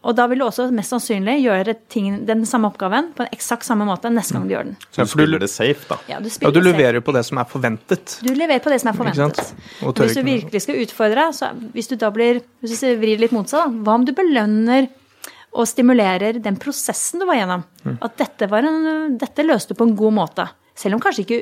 [0.00, 3.66] Og da vil du også mest sannsynlig gjøre ting, den samme oppgaven på en eksakt
[3.66, 4.78] samme måte neste gang du gjør den.
[4.96, 5.98] Så du spiller det safe, da?
[6.08, 8.16] Ja, du, ja, du leverer på det som er forventet.
[8.24, 9.52] Du leverer på det som er forventet.
[9.84, 13.32] Og hvis du virkelig skal utfordre, så hvis du da blir Hvis du vrir litt
[13.32, 14.88] mot seg, da, hva om du belønner
[15.50, 17.64] og stimulerer den prosessen du var gjennom?
[17.84, 17.96] Mm.
[18.06, 20.46] At dette, en, dette løste du på en god måte.
[20.78, 21.40] Selv om kanskje ikke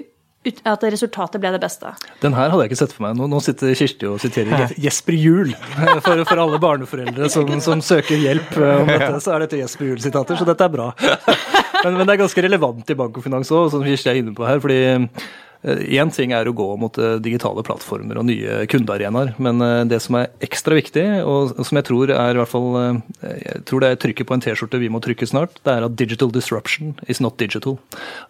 [0.68, 1.92] at resultatet ble det beste.
[2.22, 3.16] Den her hadde jeg ikke sett for meg.
[3.18, 5.54] Nå, nå sitter Kirsti og siterer Jesper Juel.
[6.08, 9.88] For, for, alle barneforeldre som, som, søker hjelp eh, om dette, så er dette Jesper
[9.88, 10.88] Juel-sitater, så dette er bra.
[11.78, 14.32] Men, men, det er ganske relevant i bank og finans òg, som Kirsti er inne
[14.34, 14.58] på her.
[14.58, 14.80] fordi
[15.66, 19.80] Én eh, ting er å gå mot eh, digitale plattformer og nye kundearenaer, men eh,
[19.90, 22.66] det som er ekstra viktig, og som jeg tror er i hvert fall
[23.18, 25.96] Jeg tror det er trykket på en T-skjorte vi må trykke snart, det er at
[25.98, 27.78] digital disruption is not digital.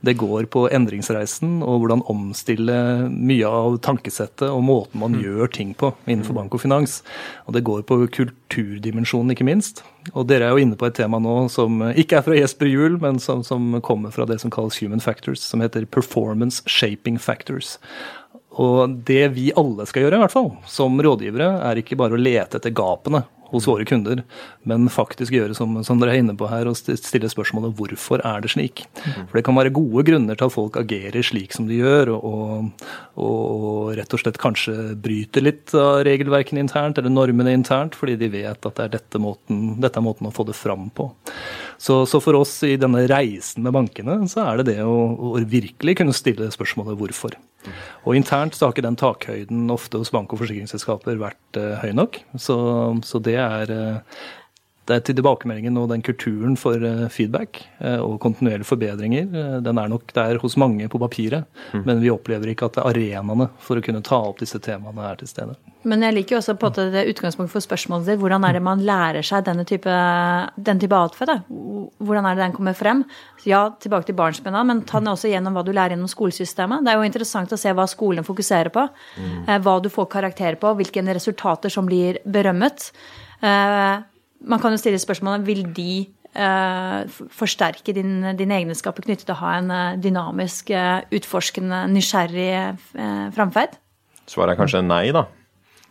[0.01, 2.79] Det går på endringsreisen og hvordan omstille
[3.13, 5.21] mye av tankesettet og måten man mm.
[5.27, 7.03] gjør ting på innenfor bank og finans.
[7.45, 9.85] Og det går på kulturdimensjonen, ikke minst.
[10.17, 12.97] Og dere er jo inne på et tema nå som ikke er fra Jesper Juel,
[13.03, 17.77] men som, som, kommer fra det som kalles human factors, som heter performance shaping factors.
[18.59, 22.21] Og det vi alle skal gjøre, i hvert fall, som rådgivere, er ikke bare å
[22.21, 24.23] lete etter gapene hos våre kunder,
[24.69, 28.43] men faktisk gjøre som, som dere er inne på her, og stille spørsmålet hvorfor er
[28.45, 28.83] det slik.
[29.07, 32.85] For det kan være gode grunner til at folk agerer slik som de gjør, og,
[33.17, 38.19] og, og rett og slett kanskje bryter litt av regelverkene internt, eller normene internt, fordi
[38.21, 41.09] de vet at det er dette, måten, dette er måten å få det fram på.
[41.79, 45.39] Så, så, for oss i denne reisen med bankene, så er det det å, å
[45.47, 47.37] virkelig kunne stille spørsmålet hvorfor.
[48.07, 51.93] Og internt så har ikke den takhøyden ofte hos bank- og forsikringsselskaper vært uh, høy
[51.95, 52.19] nok.
[52.41, 52.59] Så,
[53.07, 54.27] så det, er, uh,
[54.89, 59.91] det er til tilbakemeldingen og den kulturen for uh, feedback og kontinuerlige forbedringer, den er
[59.91, 61.47] nok der hos mange på papiret.
[61.73, 61.83] Mm.
[61.87, 65.31] Men vi opplever ikke at arenaene for å kunne ta opp disse temaene er til
[65.31, 65.55] stede.
[65.89, 68.21] Men jeg liker jo også på at det utgangspunktet for spørsmålet ditt.
[68.21, 69.93] Hvordan er det man lærer seg denne type,
[70.69, 71.47] den type atferd?
[72.03, 73.05] Hvordan er det den kommer frem?
[73.47, 76.83] Ja, tilbake til barnsbena, men ta den også gjennom hva du lærer gjennom skolesystemet.
[76.85, 78.89] Det er jo interessant å se hva skolen fokuserer på.
[79.23, 79.41] Mm.
[79.65, 82.91] Hva du får karakter på, hvilke resultater som blir berømmet.
[84.39, 89.37] Eh, man kan jo stille spørsmålet vil de eh, forsterke din, dine egenskaper knyttet til
[89.37, 90.71] å ha en dynamisk,
[91.19, 92.79] utforskende, nysgjerrig
[93.37, 93.77] framferd?
[94.29, 95.27] Svaret er kanskje nei, da.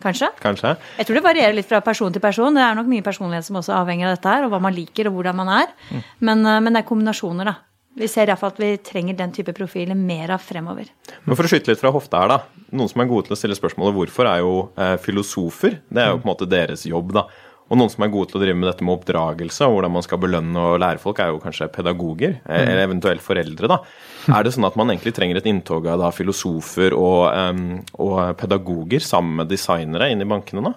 [0.03, 0.29] Kanskje?
[0.41, 0.75] Kanskje.
[0.99, 2.53] Jeg tror det varierer litt fra person til person.
[2.53, 5.09] Det er nok mye personlighet som også avhenger av dette her, og hva man liker
[5.09, 5.71] og hvordan man er.
[5.89, 6.03] Mm.
[6.29, 7.55] Men, eh, men, det er kombinasjoner, da.
[7.97, 10.91] Vi ser iallfall at vi trenger den type profiler mer av fremover.
[11.25, 12.67] Men For å skyte litt fra hofta her, da.
[12.77, 15.79] Noen som er gode til å stille spørsmålet hvorfor, er jo eh, filosofer.
[15.89, 17.25] Det er jo på en måte deres jobb, da.
[17.67, 20.05] Og noen som er gode til å drive med dette med oppdragelse og hvordan man
[20.05, 23.67] skal belønne og lære folk, er jo kanskje pedagoger, eh, eller eventuelt foreldre.
[23.67, 23.81] da.
[24.31, 28.37] Er det sånn at man egentlig trenger et inntog av da, filosofer og, um, og
[28.39, 30.73] pedagoger sammen med designere inn i bankene nå?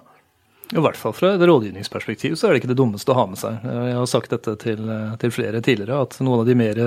[0.71, 3.39] I hvert fall fra et rådgivningsperspektiv så er det ikke det dummeste å ha med
[3.39, 3.59] seg.
[3.65, 4.87] Jeg har sagt dette til,
[5.19, 6.79] til, flere tidligere, at noen av de mer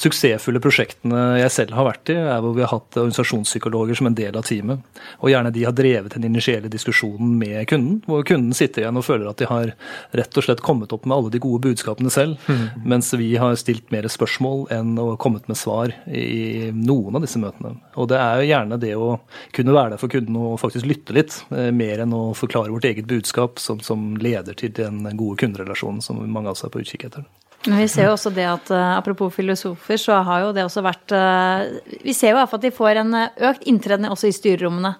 [0.00, 4.18] suksessfulle prosjektene jeg selv har vært i, er hvor vi har hatt organisasjonspsykologer som en
[4.18, 4.84] del av teamet.
[5.18, 9.06] Og gjerne de har drevet den initielle diskusjonen med kunden, hvor kunden sitter igjen og
[9.08, 9.74] føler at de har
[10.14, 12.86] rett og slett kommet opp med alle de gode budskapene selv, mm.
[12.86, 17.42] mens vi har stilt mer spørsmål enn å kommet med svar i noen av disse
[17.42, 17.74] møtene.
[17.98, 19.10] Og det er jo gjerne det å
[19.56, 22.86] kunne være der for kunden og faktisk lytte litt, eh, mer enn å forklare vårt
[22.86, 26.72] eget budskap budskap som, som, leder til den gode kunderelasjonen som mange av oss er
[26.72, 27.24] på utkikk etter.
[27.64, 30.82] Men vi ser jo også det at uh, apropos filosofer, så har jo det også
[30.84, 31.64] vært uh,
[32.04, 33.16] Vi ser jo iallfall at de får en
[33.48, 34.92] økt inntreden også i styrerommene.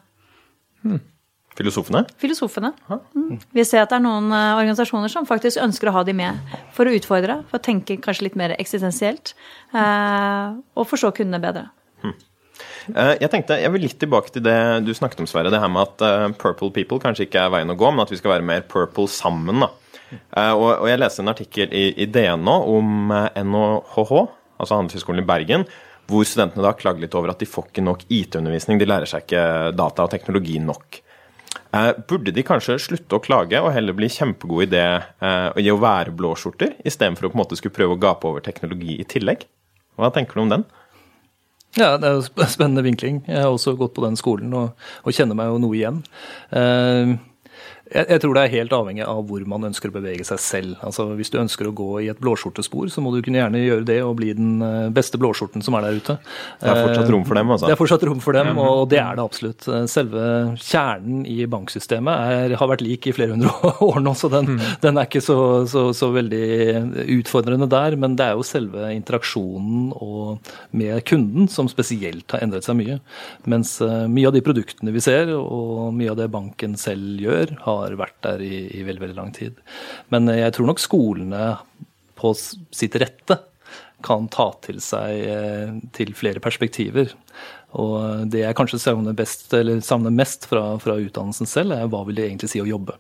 [0.81, 1.03] Hmm.
[1.55, 2.01] Filosofene?
[2.19, 2.73] Filosofene.
[2.89, 3.37] Mm.
[3.55, 6.89] Vi ser at det er noen organisasjoner som faktisk ønsker å ha de med for
[6.89, 9.37] å utfordre, for å tenke kanskje litt mer eksistensielt,
[9.71, 11.69] og for så å bedre.
[12.85, 12.99] Hmm.
[13.19, 15.51] Jeg tenkte, jeg vil litt tilbake til det du snakket om, Sverre.
[15.53, 18.19] Det her med at purple people kanskje ikke er veien å gå, men at vi
[18.21, 19.65] skal være mer purple sammen.
[19.65, 19.73] da.
[20.35, 24.13] Uh, og, jeg leste en artikkel i, DN nå om eh, NHH,
[24.59, 25.67] altså Handelshøyskolen i Bergen,
[26.11, 28.81] hvor studentene da klager litt over at de får ikke nok IT-undervisning.
[28.81, 31.01] De lærer seg ikke data og teknologi nok.
[32.07, 36.13] Burde de kanskje slutte å klage og heller bli kjempegode i det i å være
[36.15, 39.43] blåskjorter, istedenfor å på en måte skulle prøve å gape over teknologi i tillegg?
[39.99, 40.67] Hva tenker du om den?
[41.75, 43.23] Ja, det er jo spennende vinkling.
[43.27, 46.03] Jeg har også gått på den skolen og, og kjenner meg jo noe igjen.
[46.55, 47.17] Uh,
[47.85, 50.77] jeg, jeg, tror det er helt avhengig av hvor man ønsker å bevege seg selv.
[50.87, 53.87] Altså Hvis du ønsker å gå i et blåskjortespor, så må du kunne gjerne gjøre
[53.91, 56.17] det og bli den eh, beste blåskjorten som er der ute.
[56.63, 57.69] Det er fortsatt rom for dem, altså?
[57.69, 59.69] Det er fortsatt rom for dem, og det er det absolutt.
[59.91, 60.25] Selve
[60.61, 63.53] kjernen i banksystemet er, har vært lik i flere hundre
[63.91, 64.65] år nå, så den, mm.
[64.85, 65.39] den er ikke så,
[65.71, 67.99] så, så, veldig utfordrende der.
[68.01, 69.93] Men det er jo selve interaksjonen
[70.73, 72.99] med kunden som spesielt har endret seg mye.
[73.51, 77.55] Mens eh, mye av de produktene vi ser, og mye av det banken selv gjør,
[77.65, 79.59] har har vært der i, i veldig, veldig lang tid.
[80.15, 81.49] Men eh, jeg tror nok skolene
[82.19, 83.41] på sitt rette
[84.05, 87.13] kan ta til seg eh, til flere perspektiver.
[87.75, 89.49] Og det jeg kanskje savner, best,
[89.83, 92.95] savner mest fra, fra, utdannelsen selv, er hva vil det egentlig si å jobbe?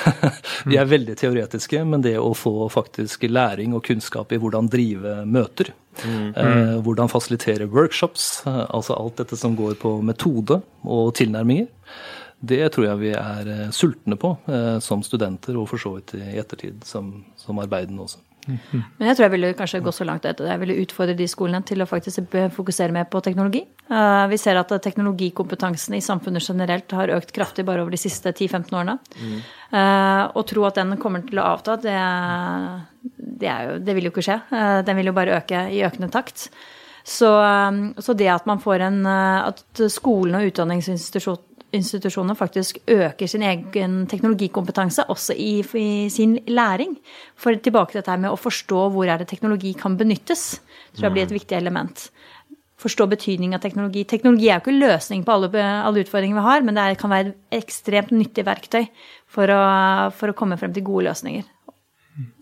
[0.70, 5.20] Vi er veldig teoretiske, men det å få faktisk læring og kunnskap i hvordan drive
[5.30, 5.70] møter,
[6.02, 6.26] mm.
[6.34, 11.70] eh, hvordan fasilitere workshops, eh, altså alt dette som går på metode og tilnærminger,
[12.40, 16.16] det tror jeg vi er eh, sultne på eh, som studenter, og for så vidt
[16.16, 18.22] i ettertid som, som arbeidende også.
[18.48, 20.54] Men jeg tror jeg ville kanskje gå så langt etter det.
[20.54, 23.60] Jeg ville utfordre de skolene til å faktisk fokusere mer på teknologi.
[23.92, 28.32] Eh, vi ser at teknologikompetansen i samfunnet generelt har økt kraftig bare over de siste
[28.32, 28.96] 10-15 årene.
[29.20, 29.38] Mm.
[30.34, 31.94] Å tro at den kommer til å avta, det,
[33.14, 34.40] det, jo, det, vil jo ikke skje.
[34.82, 36.48] Den vil jo bare øke i økende takt.
[37.06, 37.28] Så,
[38.02, 44.00] så det at man får en At skolen og utdanningsinstitusjonene institusjonene faktisk øker sin egen
[44.10, 46.96] teknologikompetanse også i, i, sin læring.
[47.38, 50.60] For tilbake til dette med å forstå hvor er det teknologi kan benyttes,
[50.96, 52.08] tror jeg blir et viktig element.
[52.80, 54.06] Forstå betydning av teknologi.
[54.08, 57.12] Teknologi er jo ikke løsning på alle, alle utfordringer vi har, men det er, kan
[57.12, 58.86] være et ekstremt nyttig verktøy
[59.30, 59.62] for å,
[60.16, 61.48] for å komme frem til gode løsninger.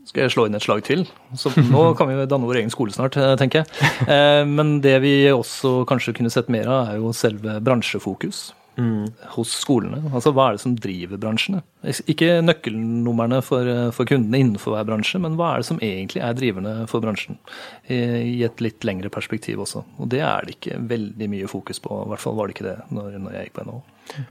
[0.09, 1.03] Skal jeg slå inn et slag til?
[1.37, 3.91] Så nå kan vi danne vår egen skole snart, tenker jeg.
[4.09, 8.47] Eh, men det vi også kanskje kunne sett mer av, er jo selve bransjefokus
[8.79, 9.05] mm.
[9.35, 10.01] hos skolene?
[10.13, 11.63] Altså Hva er det som driver bransjene?
[12.11, 16.39] Ikke nøkkelnumrene for, for, kundene innenfor hver bransje, men hva er det som egentlig er
[16.39, 17.39] drivende for bransjen?
[17.87, 19.85] I, I, et litt lengre perspektiv også.
[19.99, 22.03] Og det er det ikke veldig mye fokus på.
[22.05, 23.81] I hvert fall var det ikke det når, når jeg gikk på NHO.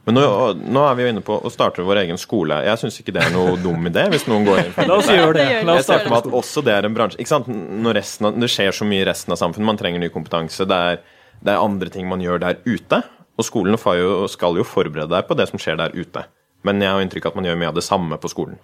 [0.07, 0.23] Men nå,
[0.57, 2.57] nå, er vi jo inne på å starte vår egen skole.
[2.65, 4.07] Jeg syns ikke det er noe dum idé.
[4.13, 4.89] hvis noen går inn for det.
[4.89, 5.45] La oss gjøre det.
[5.59, 7.19] Jeg ser for meg at også det er en bransje.
[7.21, 7.51] Ikke sant?
[7.51, 10.65] Når av, det skjer så mye i resten av samfunnet, man trenger ny kompetanse.
[10.67, 11.03] Det er,
[11.45, 13.03] det er andre ting man gjør der ute.
[13.37, 16.25] Og skolen skal jo forberede deg på det som skjer der ute.
[16.65, 18.57] Men jeg har inntrykk av at man gjør mye av det samme på skolen.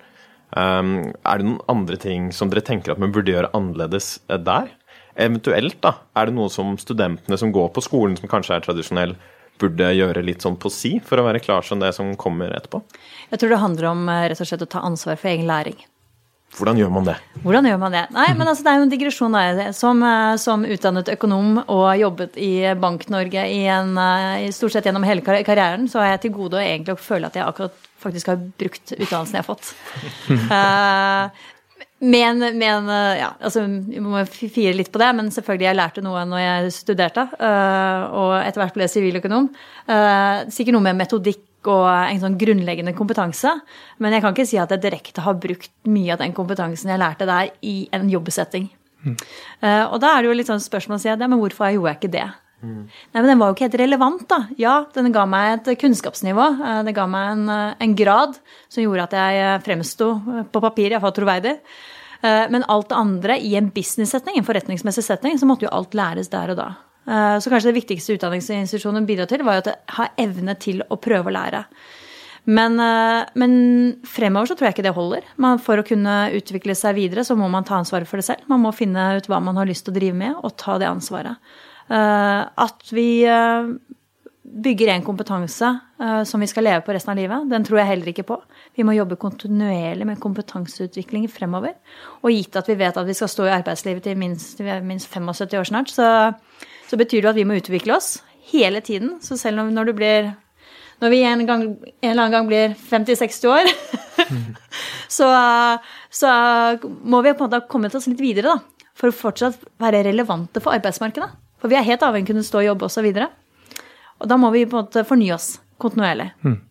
[0.53, 4.41] Um, er det noen andre ting som dere tenker at man burde gjøre annerledes eh,
[4.41, 4.69] der?
[5.13, 9.15] Eventuelt, da, er det noe som studentene som går på skolen, som kanskje er tradisjonell,
[9.61, 12.81] burde gjøre litt sånn på si for å være klar som det som kommer etterpå?
[13.29, 15.77] Jeg tror det handler om eh, rett og slett å ta ansvar for egen læring.
[16.53, 17.15] Hvordan gjør man det?
[17.41, 18.03] Hvordan gjør man det?
[18.13, 19.71] Nei, men altså, Det er jo en digresjon der.
[19.73, 25.03] Som, eh, som utdannet økonom og jobbet i Bank-Norge i en, eh, stort sett gjennom
[25.03, 28.37] hele karrieren, så har jeg til gode å egentlig føle at jeg akkurat faktisk har
[28.37, 29.73] brukt utdannelsen jeg har fått.
[30.51, 31.29] uh,
[32.13, 32.87] men, men,
[33.17, 36.75] ja, altså, Vi må fire litt på det, men selvfølgelig jeg lærte noe når jeg
[36.75, 37.27] studerte.
[37.39, 39.49] Uh, og etter hvert ble jeg siviløkonom.
[39.87, 43.51] Uh, sikkert noe med metodikk og en sånn grunnleggende kompetanse.
[44.03, 47.01] Men jeg kan ikke si at jeg direkte har brukt mye av den kompetansen jeg
[47.01, 48.69] lærte der, i en jobbsetting.
[49.03, 49.17] Mm.
[49.63, 51.71] Uh, og da er det jo litt sånn spørsmål å si at ja, men hvorfor
[51.73, 52.27] gjorde jeg ikke det?
[52.63, 52.83] Mm.
[52.87, 54.39] Nei, men Den var jo ikke helt relevant, da.
[54.59, 56.45] Ja, den ga meg et kunnskapsnivå.
[56.61, 58.39] Uh, det ga meg en, uh, en, grad
[58.71, 60.13] som gjorde at jeg fremsto
[60.53, 61.57] på papir iallfall troverdig.
[62.23, 66.29] Men alt det andre i en business-setning, en forretningsmessig setning, så måtte jo alt læres
[66.31, 66.67] der og da.
[67.07, 70.83] Eh, så kanskje det viktigste utdanningsinstitusjonen bidrar til, var jo at det har evne til
[70.87, 71.63] å prøve å lære.
[72.45, 73.53] Men, eh, men,
[74.03, 75.27] fremover så tror jeg ikke det holder.
[75.37, 78.47] Man, for å kunne utvikle seg videre, så må man ta ansvaret for det selv.
[78.47, 80.87] Man må finne ut hva man har lyst til å drive med, og ta det
[80.87, 81.37] ansvaret.
[81.89, 83.27] Eh, at vi
[84.43, 85.67] bygger en kompetanse
[86.27, 87.47] som vi skal leve på resten av livet.
[87.49, 88.35] Den tror jeg heller ikke på.
[88.75, 91.73] Vi må jobbe kontinuerlig med kompetanseutvikling fremover.
[92.21, 95.57] Og gitt at vi vet at vi skal stå i arbeidslivet til minst, minst 75
[95.57, 96.09] år snart, så,
[96.89, 98.17] så, betyr det at vi må utvikle oss
[98.51, 99.17] hele tiden.
[99.23, 100.33] Så selv om når du blir
[101.01, 103.69] når vi en, gang, en eller annen gang blir 50-60 år,
[105.17, 105.27] så,
[106.13, 106.33] så,
[107.03, 108.87] må vi på en måte ha kommet oss litt videre, da.
[108.95, 111.27] For å fortsatt være relevante for arbeidsmarkedet.
[111.59, 113.09] For vi er helt avhengig av å kunne stå i jobb osv.
[113.09, 113.83] Og, så
[114.23, 116.29] og da må vi på en måte fornye oss kontinuerlig.
[116.45, 116.61] Mm.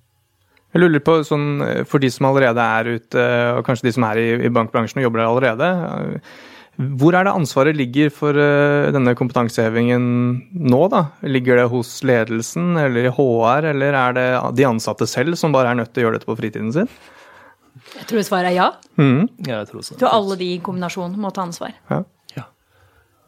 [0.72, 1.48] Jeg lurer på, sånn,
[1.88, 3.26] For de som allerede er ute,
[3.58, 5.68] og kanskje de som er i, i bankbransjen og jobber der allerede.
[6.80, 10.04] Hvor er det ansvaret ligger for uh, denne kompetansehevingen
[10.56, 11.02] nå, da?
[11.28, 14.24] Ligger det hos ledelsen eller i HR, eller er det
[14.56, 16.88] de ansatte selv som bare er nødt til å gjøre dette på fritiden sin?
[17.98, 18.70] Jeg tror svaret er ja.
[18.96, 19.28] Mm.
[19.44, 19.98] ja jeg tror, så.
[20.00, 21.76] tror alle de i kombinasjon må ta ansvar.
[21.92, 22.00] Ja.
[22.38, 22.48] ja.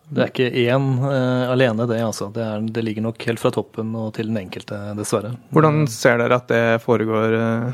[0.09, 2.01] Det er ikke én uh, alene, det.
[2.07, 2.33] altså.
[2.33, 5.37] Det, er, det, ligger nok helt fra toppen og til den enkelte, dessverre.
[5.53, 7.73] Hvordan ser dere at det foregår uh,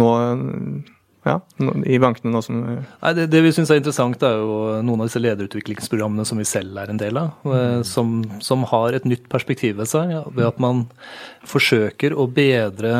[0.00, 0.12] nå?
[1.26, 1.40] Ja,
[1.86, 5.08] i bankene nå som Nei, det, det, vi syns er interessant, er jo noen av
[5.08, 7.32] disse lederutviklingsprogrammene som vi selv er en del av.
[7.42, 7.82] Mm.
[7.88, 8.12] Som,
[8.44, 10.84] som, har et nytt perspektiv ved seg, ja, ved at man
[11.46, 12.92] forsøker å bedre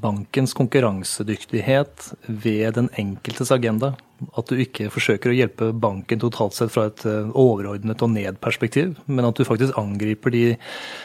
[0.00, 3.92] bankens konkurransedyktighet ved den enkeltes agenda.
[4.32, 8.96] At du ikke forsøker å hjelpe banken totalt sett fra et eh, overordnet og ned-perspektiv,
[9.04, 10.46] men at du faktisk angriper de,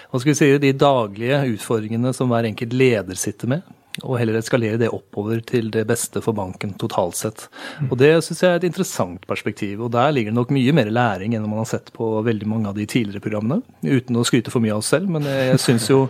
[0.08, 3.68] hva skal vi si, de daglige utfordringene som hver enkelt leder sitter med
[4.00, 7.48] og heller eskalere det oppover til det beste for banken totalt sett.
[7.90, 9.82] Og Det syns jeg er et interessant perspektiv.
[9.82, 12.70] og Der ligger det nok mye mer læring enn man har sett på veldig mange
[12.70, 13.62] av de tidligere programmene.
[13.84, 16.08] Uten å skryte for mye av oss selv, men jeg syns jo,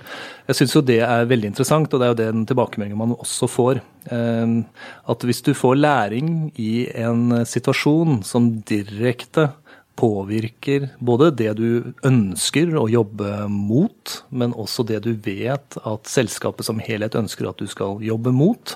[0.47, 1.91] jo, det er veldig interessant.
[1.91, 3.81] Og det er jo den tilbakemeldingen man også får.
[4.13, 4.65] Ehm,
[5.09, 9.49] at hvis du får læring i en situasjon som direkte
[9.95, 16.65] påvirker både det du ønsker å jobbe mot, men også det du vet at selskapet
[16.67, 18.75] som helhet ønsker at du skal jobbe mot.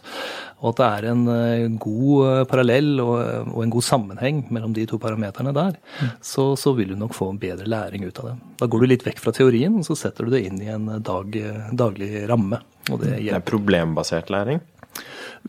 [0.61, 3.15] Og at det er en eh, god eh, parallell og,
[3.63, 6.13] en god sammenheng mellom de to parameterne der, mm.
[6.23, 8.37] så, så, vil du nok få en bedre læring ut av det.
[8.61, 10.87] Da går du litt vekk fra teorien, og så setter du det inn i en
[11.05, 11.35] dag,
[11.75, 12.61] daglig ramme.
[12.91, 14.61] Og det, det er problembasert læring?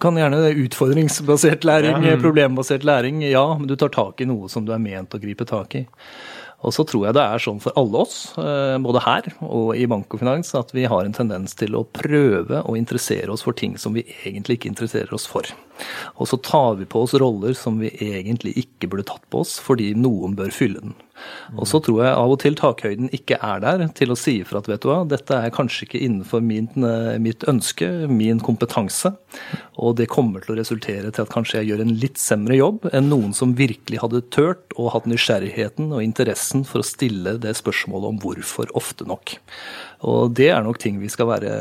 [0.02, 2.16] Kan gjerne utfordringsbasert læring, ja.
[2.20, 3.22] problembasert læring.
[3.24, 5.86] Ja, men du tar tak i noe som du er ment å gripe tak i.
[6.64, 9.84] Og så tror jeg det er sånn for alle oss, eh, både her og i
[9.90, 13.56] bank og finans, at vi har en tendens til å prøve å interessere oss for
[13.56, 15.46] ting som vi egentlig ikke interesserer oss for.
[16.16, 19.58] Og så tar vi på oss roller som vi egentlig ikke burde tatt på oss,
[19.62, 20.96] fordi noen bør fylle den.
[21.56, 24.60] Og så tror jeg av og til takhøyden ikke er der til å si ifra
[24.62, 29.14] at vet du hva, dette er kanskje ikke innenfor min, eh, mitt ønske, min kompetanse,
[29.76, 32.88] og det kommer til å resultere til at kanskje jeg gjør en litt semre jobb
[32.92, 37.56] enn noen som virkelig hadde tørt og hatt nysgjerrigheten og interessen for å stille det
[37.58, 39.38] spørsmålet om hvorfor ofte nok.
[40.04, 41.52] Og det er nok ting vi skal være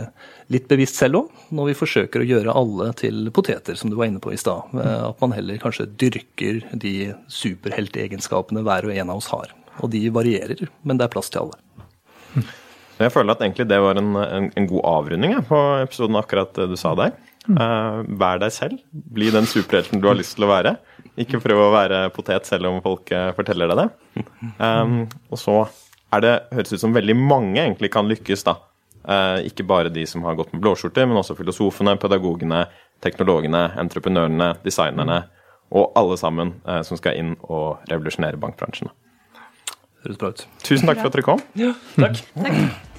[0.53, 4.09] litt bevisst selv òg, når vi forsøker å gjøre alle til poteter, som du var
[4.09, 4.75] inne på i stad.
[4.75, 9.55] Eh, at man heller kanskje dyrker de superheltegenskapene hver og en av oss har.
[9.81, 11.59] Og de varierer, men det er plass til alle.
[12.95, 16.55] Jeg føler at egentlig det var en, en, en god avrunding ja, på episoden, akkurat
[16.55, 17.17] du sa der.
[17.45, 18.79] Uh, vær deg selv.
[19.13, 20.77] Bli den superhelten du har lyst til å være.
[21.19, 23.89] Ikke prøv å være potet selv om folk uh, forteller deg det.
[24.63, 24.95] Um,
[25.31, 25.57] og så
[26.13, 28.57] er det, høres ut som veldig mange egentlig kan lykkes, da.
[29.05, 32.65] Uh, ikke bare de som har gått med blåskjorter, men også filosofene, pedagogene,
[33.05, 35.23] teknologene, entreprenørene, designerne.
[35.75, 36.51] Og alle sammen
[36.85, 38.91] som skal inn og revolusjonere bankbransjen.
[40.05, 40.43] Høres bra ut.
[40.61, 41.41] Tusen takk for at dere kom.
[41.57, 42.21] Ja, takk.
[42.37, 42.93] takk.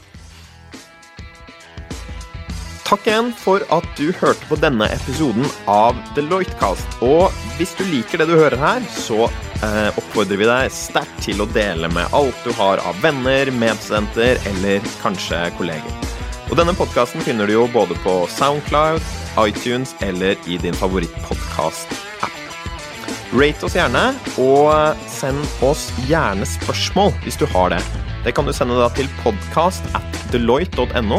[2.86, 7.00] Takk igjen for at du hørte på denne episoden av Deloitte-cast.
[7.02, 11.42] Og hvis du liker det du hører her, så eh, oppfordrer vi deg sterkt til
[11.42, 16.12] å dele med alt du har av venner, medstudenter eller kanskje kolleger.
[16.46, 19.02] Og denne podkasten finner du jo både på Soundcloud,
[19.42, 22.38] iTunes eller i din favorittpodkast-app.
[23.34, 24.04] Rate oss gjerne,
[24.38, 27.82] og send oss gjerne spørsmål hvis du har det.
[28.22, 31.18] Det kan du sende da til podcast at deloitte.no.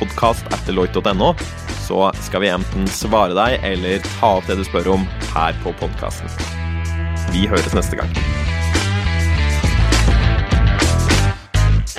[0.00, 1.34] Podcast etter deloitte.no.
[1.86, 5.74] Så skal vi enten svare deg eller ta opp det du spør om her på
[5.80, 6.30] podkasten.
[7.34, 8.14] Vi høres neste gang.